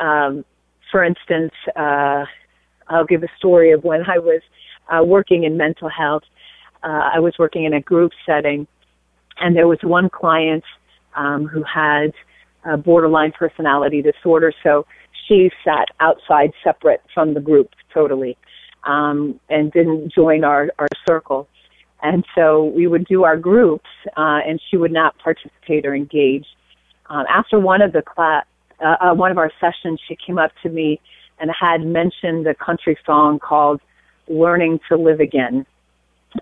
[0.00, 0.44] um,
[0.90, 2.24] for instance, uh,
[2.88, 4.40] I'll give a story of when I was
[4.88, 6.22] uh, working in mental health.
[6.85, 8.68] Uh, I was working in a group setting
[9.42, 10.64] and there was one client
[11.16, 12.12] um, who had
[12.64, 14.87] a borderline personality disorder, so
[15.26, 18.37] she sat outside separate from the group totally
[18.85, 21.48] um, and didn't join our, our circle.
[22.02, 26.46] And so we would do our groups, uh, and she would not participate or engage.
[27.09, 28.44] Um, after one of the class,
[28.81, 31.00] uh, uh, one of our sessions, she came up to me
[31.38, 33.81] and had mentioned a country song called
[34.28, 35.66] "Learning to Live Again."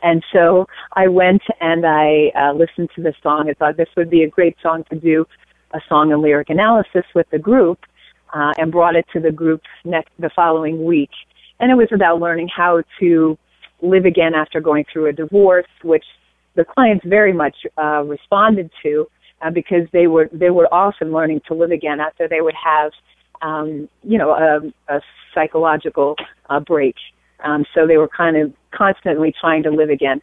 [0.03, 3.48] And so I went and I uh, listened to the song.
[3.50, 5.26] I thought this would be a great song to do
[5.72, 7.79] a song and lyric analysis with the group,
[8.33, 11.11] uh, and brought it to the group next the following week.
[11.59, 13.38] And it was about learning how to
[13.83, 16.05] live again after going through a divorce, which
[16.55, 19.07] the clients very much uh, responded to
[19.42, 22.92] uh, because they were they were often learning to live again after they would have
[23.42, 25.00] um, you know a, a
[25.35, 26.16] psychological
[26.48, 26.96] uh, break.
[27.44, 30.20] Um, so they were kind of constantly trying to live again.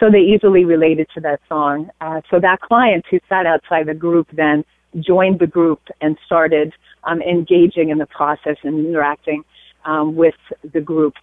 [0.00, 1.90] So they easily related to that song.
[2.00, 4.64] Uh, so that client who sat outside the group then
[5.00, 6.72] joined the group and started
[7.04, 9.44] um, engaging in the process and interacting
[9.84, 10.34] um, with
[10.72, 11.14] the group.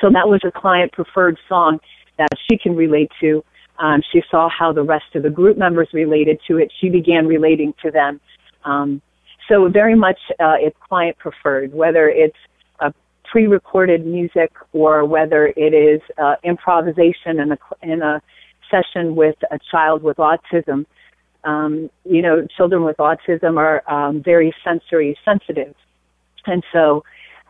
[0.00, 1.78] So that was a client preferred song
[2.18, 3.44] that she can relate to.
[3.78, 6.72] Um, she saw how the rest of the group members related to it.
[6.80, 8.20] She began relating to them.
[8.64, 9.02] Um,
[9.48, 12.36] so very much uh, it's client preferred, whether it's
[13.30, 18.20] pre-recorded music or whether it is uh, improvisation in a in a
[18.70, 20.86] session with a child with autism.
[21.44, 25.74] Um, you know, children with autism are um, very sensory sensitive,
[26.46, 27.04] and so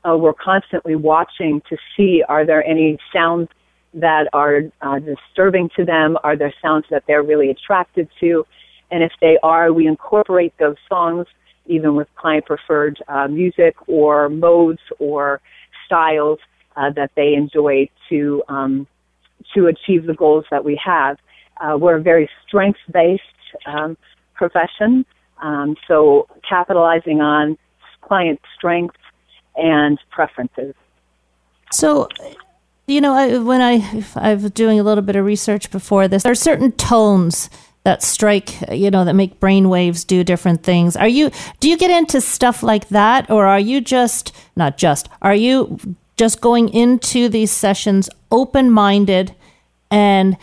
[0.04, 3.48] uh, we're constantly watching to see are there any sounds
[3.94, 6.18] that are uh, disturbing to them?
[6.22, 8.46] Are there sounds that they're really attracted to?
[8.90, 11.26] And if they are, we incorporate those songs
[11.68, 15.40] even with client preferred uh, music or modes or
[15.86, 16.38] styles
[16.76, 18.86] uh, that they enjoy to um,
[19.54, 21.16] to achieve the goals that we have.
[21.58, 23.22] Uh, we're a very strength based
[23.64, 23.96] um,
[24.34, 25.06] profession,
[25.42, 27.56] um, so capitalizing on
[28.02, 28.98] client strengths
[29.56, 30.74] and preferences.
[31.72, 32.08] So,
[32.86, 36.22] you know, I, when I I was doing a little bit of research before this,
[36.24, 37.48] there are certain tones
[37.86, 40.96] that strike you know that make brain waves do different things.
[40.96, 45.08] Are you do you get into stuff like that or are you just not just
[45.22, 45.78] are you
[46.16, 49.36] just going into these sessions open minded
[49.88, 50.36] and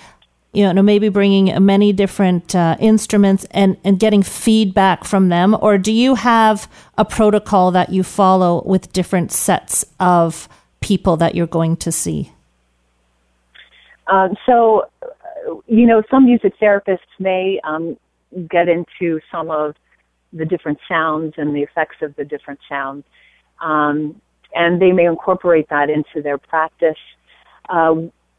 [0.53, 5.53] you know maybe bringing many different uh, instruments and and getting feedback from them?
[5.59, 10.47] Or do you have a protocol that you follow with different sets of
[10.79, 12.31] people that you're going to see?
[14.07, 14.85] Um, so
[15.67, 17.97] you know, some music therapists may um,
[18.49, 19.75] get into some of
[20.31, 23.03] the different sounds and the effects of the different sounds,
[23.61, 24.19] um,
[24.55, 26.97] and they may incorporate that into their practice.
[27.69, 27.95] Uh,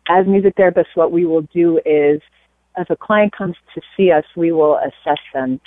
[0.09, 2.21] as music therapists, what we will do is,
[2.77, 5.61] as a client comes to see us, we will assess them,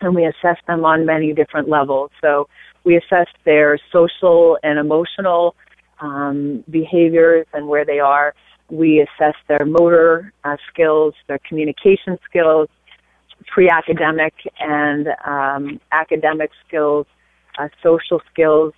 [0.00, 2.10] and we assess them on many different levels.
[2.20, 2.48] So
[2.84, 5.54] we assess their social and emotional
[6.00, 8.34] um, behaviors and where they are.
[8.70, 12.68] We assess their motor uh, skills, their communication skills,
[13.46, 17.06] pre-academic and um, academic skills,
[17.58, 18.72] uh, social skills,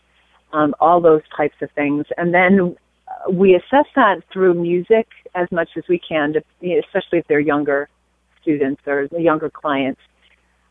[0.53, 2.07] um, all those types of things.
[2.17, 2.77] And then
[3.09, 7.41] uh, we assess that through music as much as we can, to, especially if they're
[7.41, 7.89] younger
[8.41, 10.01] students or younger clients.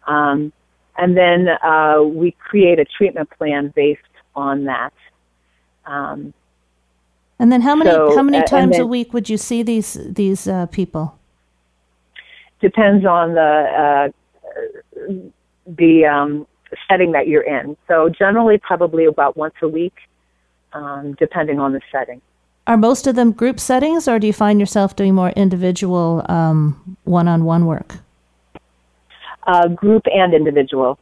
[0.08, 0.52] Um,
[0.98, 4.02] and then uh, we create a treatment plan based
[4.36, 4.94] on that.
[5.86, 6.34] Um,
[7.42, 9.98] And then how many So, how many uh, times a week would you see these
[10.22, 11.06] these uh, people?
[12.62, 13.52] depends on the
[13.84, 14.08] uh,
[15.66, 16.46] the um,
[16.88, 17.76] setting that you're in.
[17.88, 19.98] So generally, probably about once a week,
[20.74, 22.22] um, depending on the setting.
[22.68, 26.96] Are most of them group settings, or do you find yourself doing more individual um,
[27.06, 27.96] one-on-one work?
[29.48, 31.00] uh, group and individual.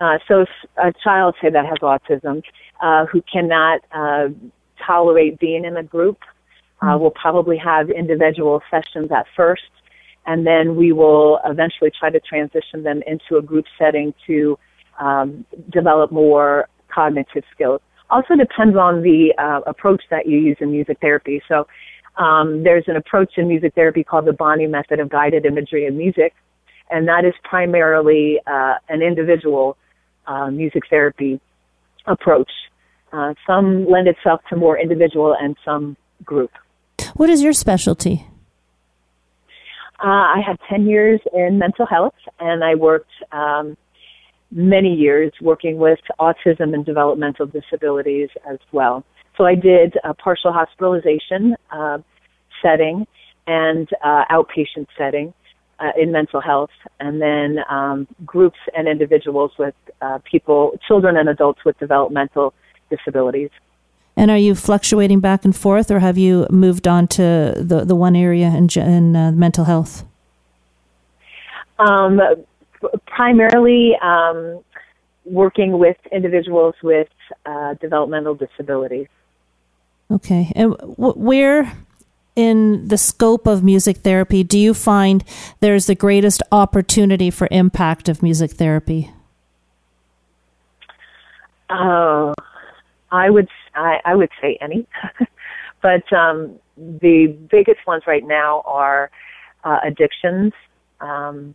[0.00, 2.42] Uh, so if a child, say that has autism,
[2.80, 4.28] uh, who cannot uh,
[4.88, 6.18] tolerate being in a group,
[6.82, 9.70] uh, we'll probably have individual sessions at first,
[10.26, 14.58] and then we will eventually try to transition them into a group setting to
[14.98, 17.80] um, develop more cognitive skills.
[18.10, 21.42] Also depends on the uh, approach that you use in music therapy.
[21.48, 21.66] So
[22.16, 25.96] um, there's an approach in music therapy called the Bonny method of guided imagery in
[25.96, 26.32] music,
[26.90, 29.76] and that is primarily uh, an individual
[30.26, 31.40] uh, music therapy
[32.06, 32.50] approach.
[33.12, 36.50] Uh, some lend itself to more individual and some group.
[37.14, 38.26] What is your specialty?
[40.00, 43.76] Uh, I had 10 years in mental health, and I worked um,
[44.52, 49.04] many years working with autism and developmental disabilities as well.
[49.36, 51.98] So I did a partial hospitalization uh,
[52.62, 53.06] setting
[53.46, 55.32] and uh, outpatient setting
[55.80, 61.28] uh, in mental health, and then um, groups and individuals with uh, people, children and
[61.28, 62.52] adults with developmental
[62.90, 63.50] disabilities.
[64.16, 67.94] And are you fluctuating back and forth, or have you moved on to the the
[67.94, 70.04] one area in, in uh, mental health?
[71.78, 72.20] Um,
[73.06, 74.60] primarily um,
[75.24, 77.08] working with individuals with
[77.46, 79.06] uh, developmental disabilities.
[80.10, 80.50] Okay.
[80.56, 81.72] And w- where
[82.34, 85.24] in the scope of music therapy do you find
[85.60, 89.10] there's the greatest opportunity for impact of music therapy?
[91.70, 92.34] Oh,
[93.10, 94.86] I would I, I would say any,
[95.82, 99.10] but um, the biggest ones right now are
[99.64, 100.52] uh, addictions.
[101.00, 101.54] Um,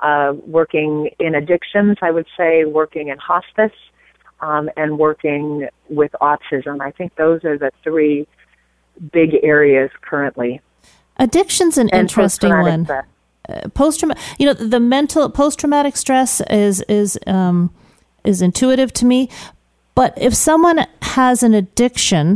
[0.00, 3.72] uh, working in addictions, I would say working in hospice,
[4.40, 6.80] um, and working with autism.
[6.80, 8.26] I think those are the three
[9.12, 10.60] big areas currently.
[11.16, 12.84] Addiction's an And interesting one.
[12.84, 13.04] stress.
[13.74, 17.74] post traumatic you know the mental post traumatic stress is is um
[18.22, 19.28] is intuitive to me
[19.98, 22.26] but if someone has an addiction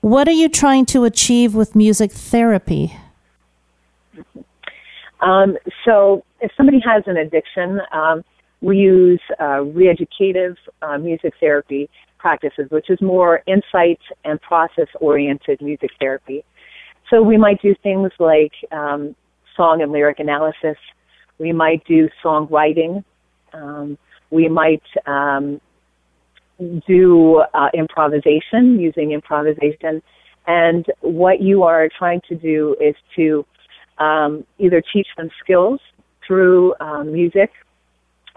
[0.00, 2.84] what are you trying to achieve with music therapy
[5.20, 8.24] Um, so if somebody has an addiction, um,
[8.60, 15.60] we use uh, reeducative uh, music therapy practices, which is more insight and process oriented
[15.60, 16.44] music therapy.
[17.10, 19.14] So we might do things like um,
[19.56, 20.76] song and lyric analysis.
[21.38, 23.04] We might do songwriting.
[23.52, 23.98] Um,
[24.30, 25.60] we might um,
[26.86, 30.02] do uh, improvisation using improvisation.
[30.46, 33.44] And what you are trying to do is to
[33.98, 35.80] um, either teach them skills
[36.26, 37.50] through um, music,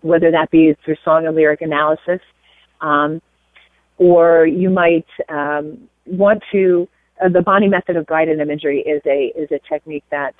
[0.01, 2.19] whether that be through song and lyric analysis,
[2.81, 3.21] um,
[3.97, 6.87] or you might um, want to.
[7.23, 10.33] Uh, the Bonny method of guided imagery is a is a technique that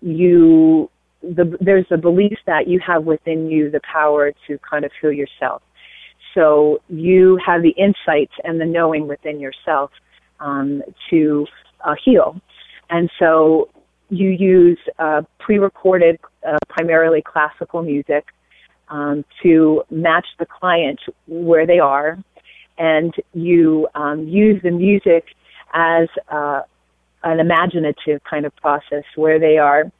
[0.00, 0.88] you
[1.22, 5.12] the, there's a belief that you have within you the power to kind of heal
[5.12, 5.62] yourself.
[6.34, 9.90] So you have the insights and the knowing within yourself
[10.40, 11.46] um, to
[11.84, 12.40] uh, heal.
[12.90, 13.68] And so
[14.10, 18.26] you use uh, pre-recorded, uh, primarily classical music,
[18.88, 22.18] um, to match the client where they are,
[22.76, 25.24] and you um, use the music
[25.72, 26.62] as uh,
[27.24, 29.90] an imaginative kind of process where they are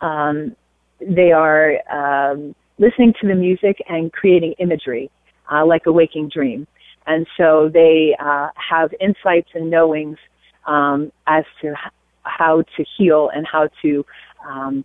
[0.00, 0.54] um,
[1.00, 5.10] they are um, listening to the music and creating imagery,
[5.52, 6.66] uh, like a waking dream.
[7.06, 10.18] And so they uh, have insights and knowings
[10.66, 11.74] um, as to
[12.22, 14.04] how to heal and how to
[14.46, 14.84] um,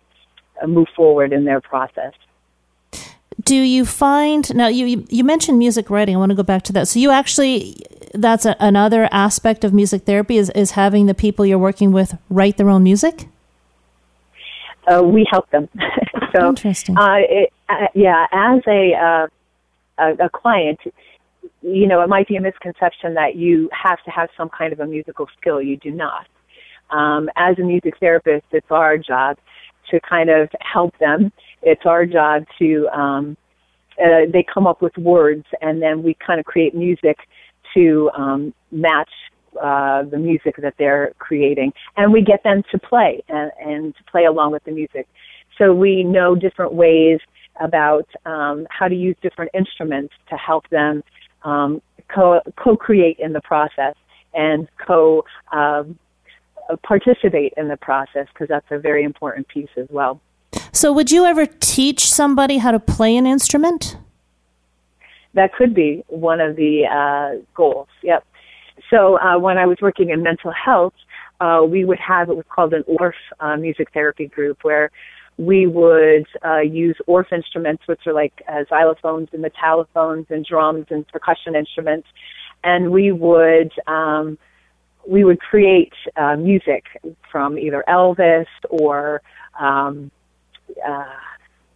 [0.66, 2.12] move forward in their process.
[3.42, 6.72] do you find now you you- mentioned music writing i want to go back to
[6.72, 7.76] that so you actually
[8.14, 12.10] that's a, another aspect of music therapy is is having the people you're working with
[12.30, 13.26] write their own music
[14.86, 15.68] Uh, we help them.
[16.34, 16.96] so, Interesting.
[16.96, 19.26] Uh, it, uh, yeah, as a, uh,
[19.98, 20.80] a a client,
[21.62, 24.80] you know, it might be a misconception that you have to have some kind of
[24.80, 25.60] a musical skill.
[25.60, 26.26] You do not.
[26.90, 29.38] Um, as a music therapist, it's our job
[29.90, 31.32] to kind of help them.
[31.62, 33.36] It's our job to um,
[34.02, 37.16] uh, they come up with words, and then we kind of create music
[37.74, 39.10] to um, match
[39.62, 44.04] uh, the music that they're creating, and we get them to play and, and to
[44.04, 45.06] play along with the music.
[45.58, 47.20] So we know different ways
[47.60, 51.02] about um, how to use different instruments to help them
[51.42, 53.94] um, co- co-create in the process.
[54.34, 55.98] and co um,
[56.82, 60.20] participate in the process because that's a very important piece as well.
[60.72, 63.96] So, would you ever teach somebody how to play an instrument?
[65.34, 67.88] That could be one of the uh, goals.
[68.02, 68.24] Yep.
[68.90, 70.94] So, uh, when I was working in mental health,
[71.40, 74.90] uh, we would have what was called an Orff uh, music therapy group where
[75.36, 80.86] we would uh, use Orff instruments, which are like uh, xylophones and metallophones and drums
[80.90, 82.06] and percussion instruments,
[82.62, 84.38] and we would um,
[85.06, 86.84] we would create uh, music
[87.30, 89.22] from either Elvis or
[89.58, 90.10] um,
[90.86, 91.04] uh,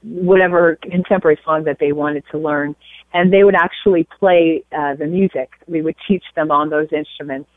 [0.02, 2.76] whatever contemporary song that they wanted to learn,
[3.12, 5.50] and they would actually play uh, the music.
[5.66, 7.50] We would teach them on those instruments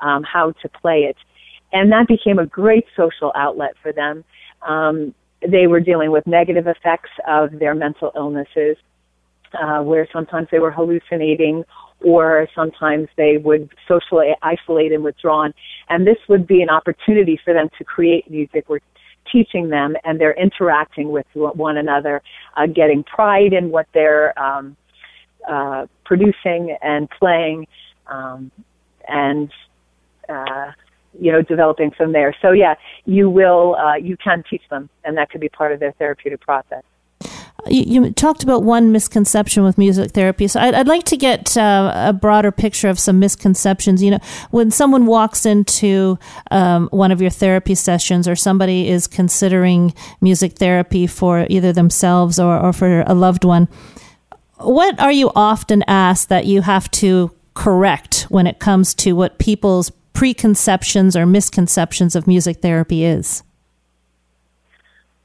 [0.00, 1.16] um, how to play it,
[1.72, 4.24] and that became a great social outlet for them.
[4.62, 5.14] Um,
[5.46, 8.76] they were dealing with negative effects of their mental illnesses,
[9.54, 11.64] uh, where sometimes they were hallucinating
[12.00, 15.52] or sometimes they would socially isolate and withdrawn.
[15.88, 18.68] And this would be an opportunity for them to create music.
[18.68, 18.78] We're
[19.30, 22.22] teaching them and they're interacting with one another,
[22.56, 24.76] uh, getting pride in what they're um,
[25.48, 27.66] uh, producing and playing,
[28.06, 28.50] um,
[29.06, 29.50] and
[30.28, 30.72] uh,
[31.20, 32.34] you know, developing from there.
[32.40, 35.80] So yeah, you will, uh, you can teach them, and that could be part of
[35.80, 36.82] their therapeutic process.
[37.66, 41.56] You, you talked about one misconception with music therapy, so I'd, I'd like to get
[41.56, 44.02] uh, a broader picture of some misconceptions.
[44.02, 46.18] You know, when someone walks into
[46.52, 52.38] um, one of your therapy sessions, or somebody is considering music therapy for either themselves
[52.38, 53.68] or, or for a loved one,
[54.58, 59.38] what are you often asked that you have to correct when it comes to what
[59.38, 63.44] people's preconceptions or misconceptions of music therapy is?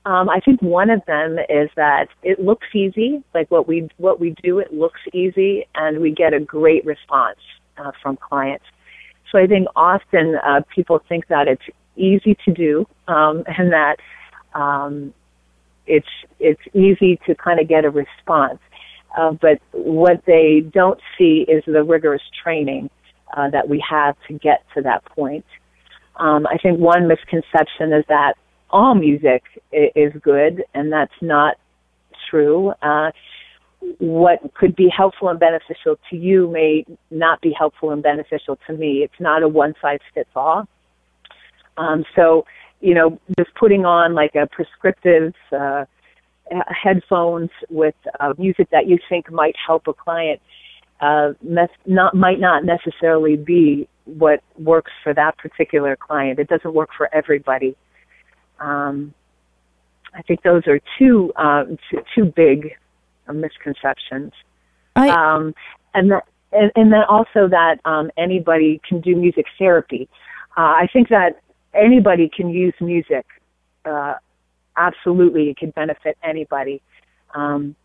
[0.05, 4.19] Um, I think one of them is that it looks easy, like what we what
[4.19, 4.59] we do.
[4.59, 7.39] It looks easy, and we get a great response
[7.79, 8.65] uh, from clients.
[9.31, 11.63] So I think often uh, people think that it's
[11.95, 13.95] easy to do, um, and that
[14.53, 15.11] um,
[15.87, 18.59] it's it's easy to kind of get a response.
[19.17, 22.91] Uh, but what they don't see is the rigorous training
[23.33, 25.45] uh, that we have to get to that point.
[26.17, 28.35] Um, I think one misconception is that
[28.69, 31.57] all music is good, and that's not
[32.29, 32.73] true.
[32.81, 33.11] Uh,
[33.99, 38.73] what could be helpful and beneficial to you may not be helpful and beneficial to
[38.73, 39.03] me.
[39.03, 40.67] It's not a one size fits all.
[41.77, 42.45] Um, so,
[42.81, 45.85] you know, just putting on like a prescriptive uh,
[46.67, 50.39] headphones with uh, music that you think might help a client
[50.99, 56.39] uh, mes- not might not necessarily be what works for that particular client.
[56.39, 57.75] It doesn't work for everybody.
[58.59, 59.13] Um,
[60.13, 62.75] I think those are two uh, two, two big
[63.27, 64.31] uh, misconceptions.
[64.95, 65.55] I, um,
[65.93, 70.07] and, that, and and then also that um, anybody can do music therapy.
[70.55, 71.41] Uh, I think that
[71.73, 73.25] anybody can use music.
[73.85, 74.15] Uh,
[74.77, 76.81] absolutely, it can benefit anybody.
[77.33, 77.75] Um,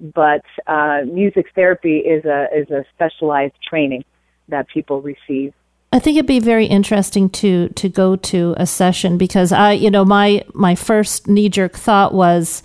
[0.00, 4.04] but uh, music therapy is a is a specialized training
[4.48, 5.54] that people receive.
[5.92, 9.90] I think it'd be very interesting to to go to a session because I, you
[9.90, 12.62] know, my my first knee jerk thought was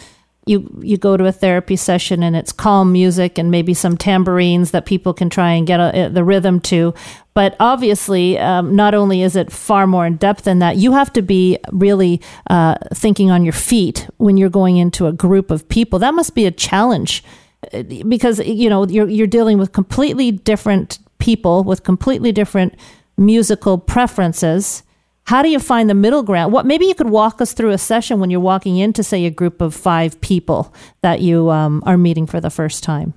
[0.50, 4.72] you you go to a therapy session and it's calm music and maybe some tambourines
[4.72, 6.94] that people can try and get a, the rhythm to.
[7.36, 11.14] But obviously, um, not only is it far more in depth than that, you have
[11.14, 12.20] to be really
[12.50, 16.00] uh, thinking on your feet when you're going into a group of people.
[16.00, 17.24] That must be a challenge
[17.72, 22.74] uh, because you know you're you're dealing with completely different people with completely different
[23.18, 24.84] musical preferences.
[25.30, 26.52] How do you find the middle ground?
[26.52, 29.30] What maybe you could walk us through a session when you're walking into, say, a
[29.30, 33.14] group of five people that you um, are meeting for the first time.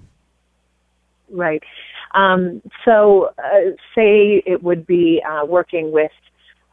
[1.31, 1.63] Right.
[2.15, 6.13] Um, so, uh, say it would be uh, working with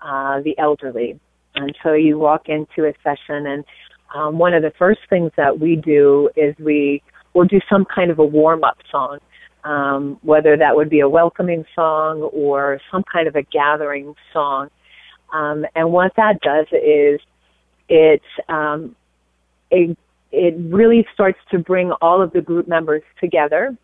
[0.02, 1.18] uh, the elderly,
[1.56, 3.64] and so you walk into a session, and
[4.14, 7.02] um, one of the first things that we do is we
[7.34, 9.20] will do some kind of a warm up song
[9.64, 14.70] um, whether that would be a welcoming song or some kind of a gathering song.
[15.32, 17.20] Um, and what that does is
[17.88, 18.96] it, um,
[19.72, 19.98] it,
[20.32, 23.76] it really starts to bring all of the group members together.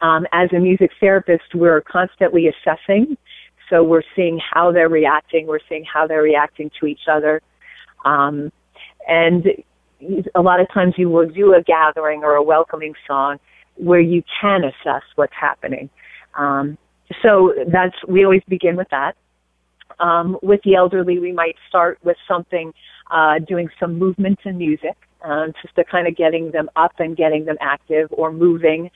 [0.00, 3.16] Um, as a music therapist, we're constantly assessing.
[3.68, 5.46] So we're seeing how they're reacting.
[5.46, 7.42] We're seeing how they're reacting to each other.
[8.04, 8.50] Um,
[9.06, 9.46] and
[10.34, 13.38] a lot of times you will do a gathering or a welcoming song
[13.76, 15.90] where you can assess what's happening.
[16.34, 16.78] Um,
[17.22, 19.16] so that's we always begin with that.
[20.00, 22.72] Um, with the elderly, we might start with something,
[23.10, 27.16] uh, doing some movement and music, um, just to kind of getting them up and
[27.16, 28.90] getting them active or moving.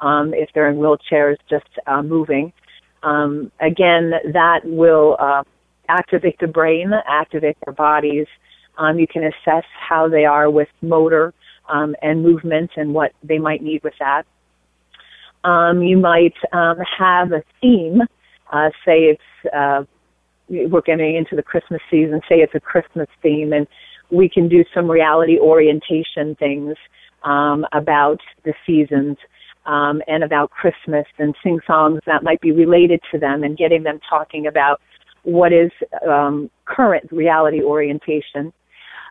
[0.00, 2.52] Um, if they're in wheelchairs, just uh, moving.
[3.02, 5.42] Um, again, that will uh,
[5.88, 8.26] activate the brain, activate their bodies.
[8.76, 11.34] Um, you can assess how they are with motor
[11.68, 14.24] um, and movement and what they might need with that.
[15.44, 18.02] Um, you might um, have a theme.
[18.52, 19.84] Uh, say it's uh,
[20.48, 22.20] we're getting into the Christmas season.
[22.28, 23.66] Say it's a Christmas theme, and
[24.10, 26.76] we can do some reality orientation things
[27.22, 29.16] um, about the seasons
[29.66, 33.82] um, and about Christmas, and sing songs that might be related to them, and getting
[33.82, 34.80] them talking about
[35.24, 35.70] what is
[36.08, 38.52] um, current reality orientation.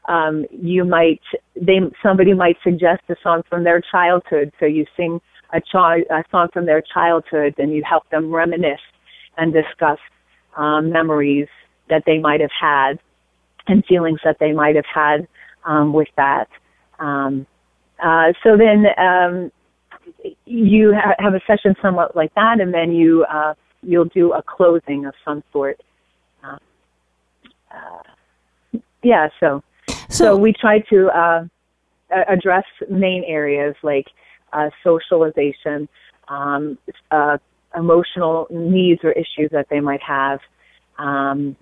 [0.07, 1.21] Um, you might
[1.55, 5.19] they somebody might suggest a song from their childhood, so you sing
[5.53, 8.79] a, a song from their childhood, and you help them reminisce
[9.37, 9.99] and discuss
[10.55, 11.47] um, memories
[11.89, 12.99] that they might have had
[13.67, 15.27] and feelings that they might have had
[15.65, 16.47] um, with that.
[16.99, 17.45] Um,
[18.03, 19.51] uh, so then um,
[20.45, 24.41] you ha- have a session somewhat like that, and then you uh, you'll do a
[24.41, 25.79] closing of some sort.
[26.43, 26.57] Uh,
[27.71, 31.45] uh yeah, so, so so we try to uh,
[32.27, 34.07] address main areas like
[34.53, 35.87] uh, socialization,
[36.27, 36.77] um,
[37.11, 37.37] uh,
[37.77, 40.39] emotional needs or issues that they might have,
[40.97, 41.55] um,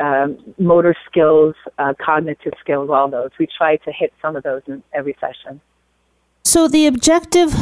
[0.00, 0.28] uh,
[0.58, 3.30] motor skills, uh, cognitive skills, all those.
[3.38, 5.60] We try to hit some of those in every session.
[6.44, 7.52] So the objective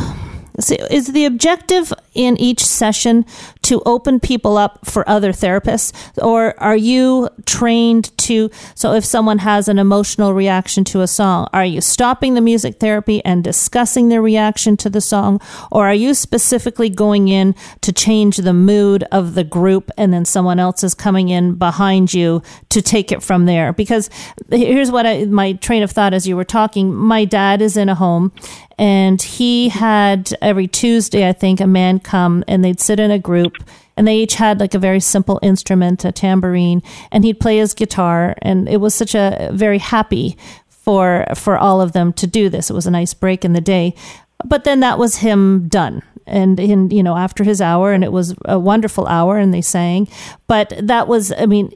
[0.69, 3.25] is the objective in each session
[3.63, 5.93] to open people up for other therapists,
[6.23, 8.51] or are you trained to?
[8.75, 12.81] So, if someone has an emotional reaction to a song, are you stopping the music
[12.81, 15.41] therapy and discussing their reaction to the song,
[15.71, 20.25] or are you specifically going in to change the mood of the group and then
[20.25, 23.73] someone else is coming in behind you to take it from there?
[23.73, 24.11] Because
[24.51, 27.89] here's what I, my train of thought as you were talking my dad is in
[27.89, 28.33] a home
[28.79, 33.19] and he had every Tuesday, I think, a man come and they'd sit in a
[33.19, 33.57] group
[33.97, 37.75] and they each had like a very simple instrument, a tambourine, and he'd play his
[37.75, 38.35] guitar.
[38.41, 42.71] And it was such a very happy for for all of them to do this.
[42.71, 43.95] It was a nice break in the day.
[44.43, 46.03] But then that was him done.
[46.27, 49.61] And in you know after his hour, and it was a wonderful hour, and they
[49.61, 50.09] sang.
[50.47, 51.73] But that was, I mean,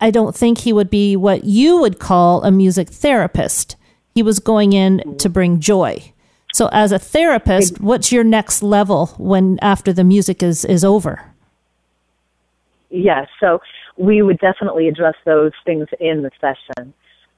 [0.00, 3.76] I don't think he would be what you would call a music therapist.
[4.14, 6.12] He was going in to bring joy
[6.52, 11.22] so, as a therapist, what's your next level when after the music is is over?
[12.90, 13.60] Yes, so
[13.96, 16.92] we would definitely address those things in the session.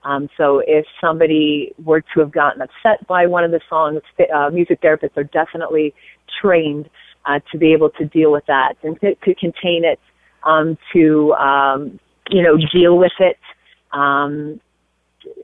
[0.05, 4.01] Um, so, if somebody were to have gotten upset by one of the songs,
[4.35, 5.95] uh, music therapists are definitely
[6.41, 6.89] trained
[7.27, 10.01] uh, to be able to deal with that and to, to contain it,
[10.45, 12.01] um, to um,
[12.33, 13.39] you know deal with it,
[13.93, 14.61] um,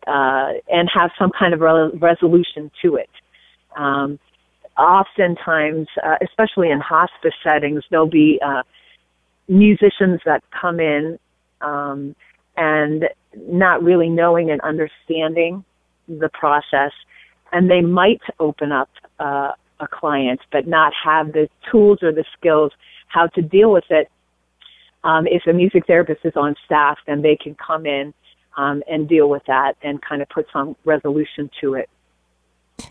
[0.07, 3.11] uh, and have some kind of re- resolution to it.
[3.77, 4.19] Um,
[4.77, 8.63] oftentimes, uh, especially in hospice settings, there'll be uh,
[9.49, 11.19] musicians that come in
[11.61, 12.15] um,
[12.57, 13.05] and
[13.37, 15.65] not really knowing and understanding
[16.09, 16.93] the process,
[17.53, 18.89] and they might open up
[19.21, 22.73] uh, a client, but not have the tools or the skills
[23.09, 24.11] how to deal with it.
[25.05, 28.13] Um, if a music therapist is on staff, then they can come in
[28.57, 31.89] um, and deal with that and kind of put some resolution to it.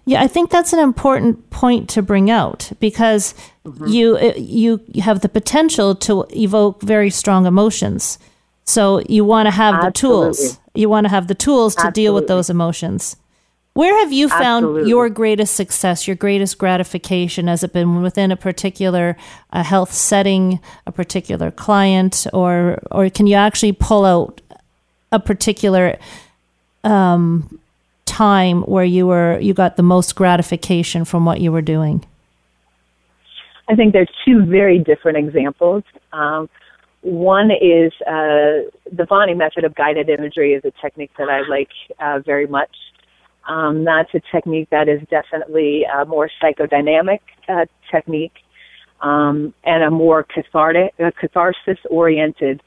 [0.06, 3.34] Yeah, I think that's an important point to bring out because
[3.66, 3.88] mm-hmm.
[3.88, 8.20] you you have the potential to evoke very strong emotions.
[8.64, 9.88] So you want to have Absolutely.
[9.88, 10.60] the tools.
[10.76, 12.04] You want to have the tools to Absolutely.
[12.04, 13.16] deal with those emotions.
[13.78, 14.90] Where have you found Absolutely.
[14.90, 17.46] your greatest success, your greatest gratification?
[17.46, 19.16] Has it been within a particular
[19.54, 24.42] uh, health setting, a particular client, or or can you actually pull out
[25.12, 26.00] a particular
[26.84, 27.60] um,
[28.06, 32.04] time where you were you got the most gratification from what you were doing?
[33.70, 35.84] I think there's two very different examples.
[36.14, 36.50] Um,
[37.02, 41.70] one is uh, the Bonny method of guided imagery is a technique that I like
[42.00, 42.76] uh, very much.
[43.48, 48.34] Um, that's a technique that is definitely a more psychodynamic uh, technique
[49.02, 52.62] um, and a more cathartic, uh, catharsis-oriented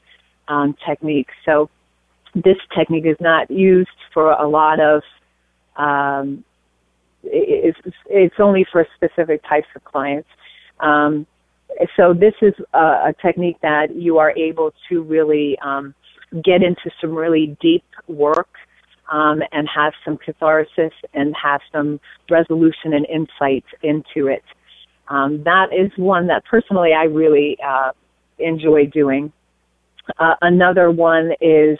[0.47, 1.29] um, technique.
[1.45, 1.69] So
[2.33, 5.03] this technique is not used for a lot of
[5.77, 6.43] um,
[7.23, 7.77] it's,
[8.09, 10.27] it's only for specific types of clients.
[10.79, 11.27] Um,
[11.95, 15.93] so this is a, a, technique that you are able to really um,
[16.43, 18.49] get into some really deep work
[19.11, 21.99] um, and have some catharsis and have some
[22.29, 24.43] resolution and insight into it.
[25.09, 27.91] Um, that is one that personally I really uh,
[28.39, 29.31] enjoy doing.
[30.17, 31.77] Uh, another one is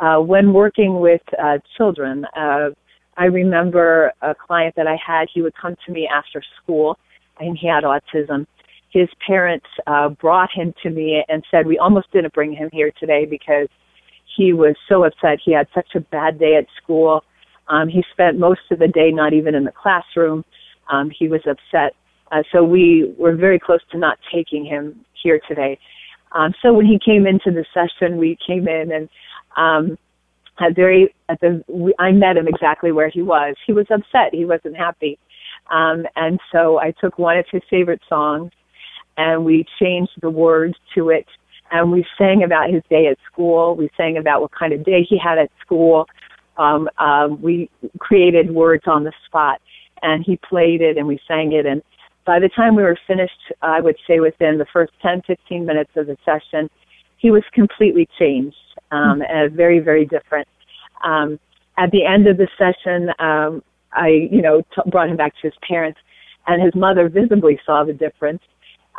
[0.00, 2.24] uh, when working with uh, children.
[2.36, 2.70] Uh,
[3.16, 6.98] I remember a client that I had, he would come to me after school
[7.38, 8.46] and he had autism
[8.90, 12.92] his parents uh, brought him to me and said we almost didn't bring him here
[12.98, 13.68] today because
[14.36, 15.38] he was so upset.
[15.44, 17.24] He had such a bad day at school.
[17.68, 20.44] Um, he spent most of the day not even in the classroom.
[20.90, 21.94] Um, he was upset.
[22.32, 25.78] Uh, so we were very close to not taking him here today.
[26.32, 29.08] Um, so when he came into the session, we came in and
[29.56, 29.98] um,
[30.60, 33.56] at very at the we, I met him exactly where he was.
[33.66, 34.32] He was upset.
[34.32, 35.18] He wasn't happy.
[35.70, 38.52] Um, and so I took one of his favorite songs
[39.16, 41.26] and we changed the words to it
[41.70, 43.76] and we sang about his day at school.
[43.76, 46.06] We sang about what kind of day he had at school.
[46.56, 49.60] Um, um, we created words on the spot,
[50.02, 51.66] and he played it, and we sang it.
[51.66, 51.82] And
[52.26, 55.90] by the time we were finished, I would say within the first 10, 15 minutes
[55.96, 56.68] of the session,
[57.16, 58.56] he was completely changed
[58.90, 59.22] um, mm-hmm.
[59.28, 60.48] and very, very different.
[61.04, 61.38] Um,
[61.78, 63.62] at the end of the session, um,
[63.92, 65.98] I, you know, t- brought him back to his parents,
[66.46, 68.42] and his mother visibly saw the difference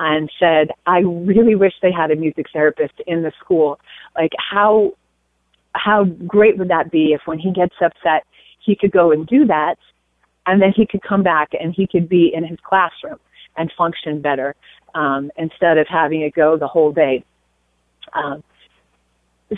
[0.01, 3.79] and said, I really wish they had a music therapist in the school.
[4.15, 4.93] Like how
[5.73, 8.25] how great would that be if when he gets upset
[8.59, 9.77] he could go and do that
[10.47, 13.19] and then he could come back and he could be in his classroom
[13.55, 14.55] and function better
[14.95, 17.23] um, instead of having it go the whole day.
[18.13, 18.43] Um,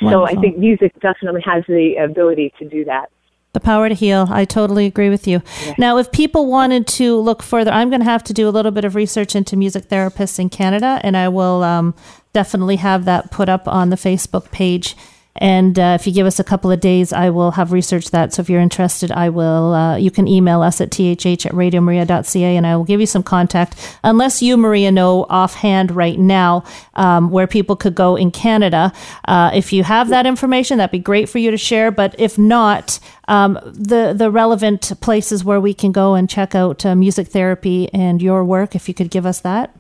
[0.02, 3.10] so I think music definitely has the ability to do that.
[3.54, 4.28] The power to heal.
[4.32, 5.42] I totally agree with you.
[5.64, 5.76] Yeah.
[5.78, 8.72] Now, if people wanted to look further, I'm going to have to do a little
[8.72, 11.94] bit of research into music therapists in Canada, and I will um,
[12.34, 14.96] definitely have that put up on the Facebook page.
[15.38, 18.34] And uh, if you give us a couple of days, I will have researched that.
[18.34, 19.74] So if you're interested, I will.
[19.74, 23.24] Uh, you can email us at thh at radiomaria.ca, and I will give you some
[23.24, 23.98] contact.
[24.04, 26.64] Unless you, Maria, know offhand right now
[26.94, 28.94] um, where people could go in Canada.
[29.28, 31.90] Uh, if you have that information, that'd be great for you to share.
[31.90, 36.86] But if not, um, the the relevant places where we can go and check out
[36.86, 39.76] uh, music therapy and your work, if you could give us that.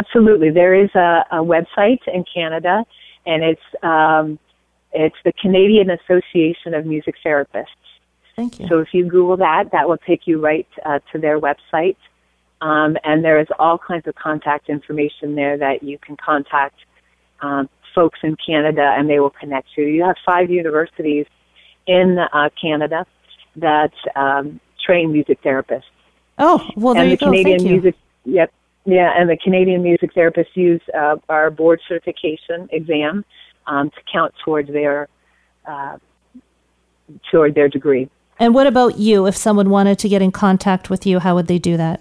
[0.00, 2.84] Absolutely, there is a, a website in Canada
[3.26, 4.38] and it's um,
[4.92, 7.66] it's the Canadian Association of Music Therapists.
[8.36, 8.68] Thank you.
[8.68, 11.96] So if you Google that, that will take you right uh, to their website,
[12.60, 16.76] um, and there is all kinds of contact information there that you can contact
[17.40, 19.84] um, folks in Canada, and they will connect you.
[19.84, 21.26] You have five universities
[21.86, 23.06] in uh, Canada
[23.56, 25.82] that um, train music therapists.
[26.38, 27.64] Oh, well, there and you the Canadian go.
[27.64, 28.34] Thank music, you.
[28.34, 28.52] Yep,
[28.86, 33.24] yeah, and the Canadian music therapists use uh, our board certification exam
[33.66, 35.08] um, to count towards their
[35.66, 35.98] uh,
[37.30, 38.08] toward their degree.
[38.38, 39.26] And what about you?
[39.26, 42.00] If someone wanted to get in contact with you, how would they do that?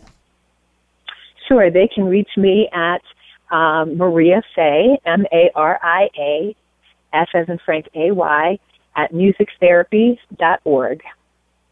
[1.47, 3.01] Sure, they can reach me at
[3.51, 6.55] um, Maria Fay, M A R I A,
[7.13, 8.59] F as in Frank A Y,
[8.95, 11.01] at musictherapy.org.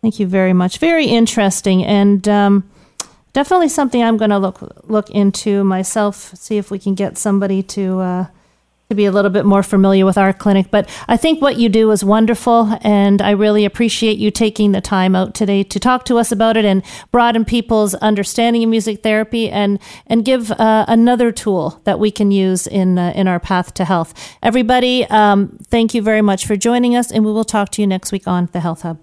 [0.01, 0.79] Thank you very much.
[0.79, 1.85] Very interesting.
[1.85, 2.69] And um,
[3.33, 6.33] definitely something I'm going to look look into myself.
[6.35, 8.25] See if we can get somebody to uh,
[8.89, 10.67] to be a little bit more familiar with our clinic.
[10.69, 14.81] But I think what you do is wonderful, and I really appreciate you taking the
[14.81, 19.01] time out today to talk to us about it and broaden people's understanding of music
[19.01, 23.39] therapy and and give uh, another tool that we can use in uh, in our
[23.39, 24.13] path to health.
[24.41, 27.87] Everybody, um, thank you very much for joining us, and we will talk to you
[27.87, 29.02] next week on the Health Hub.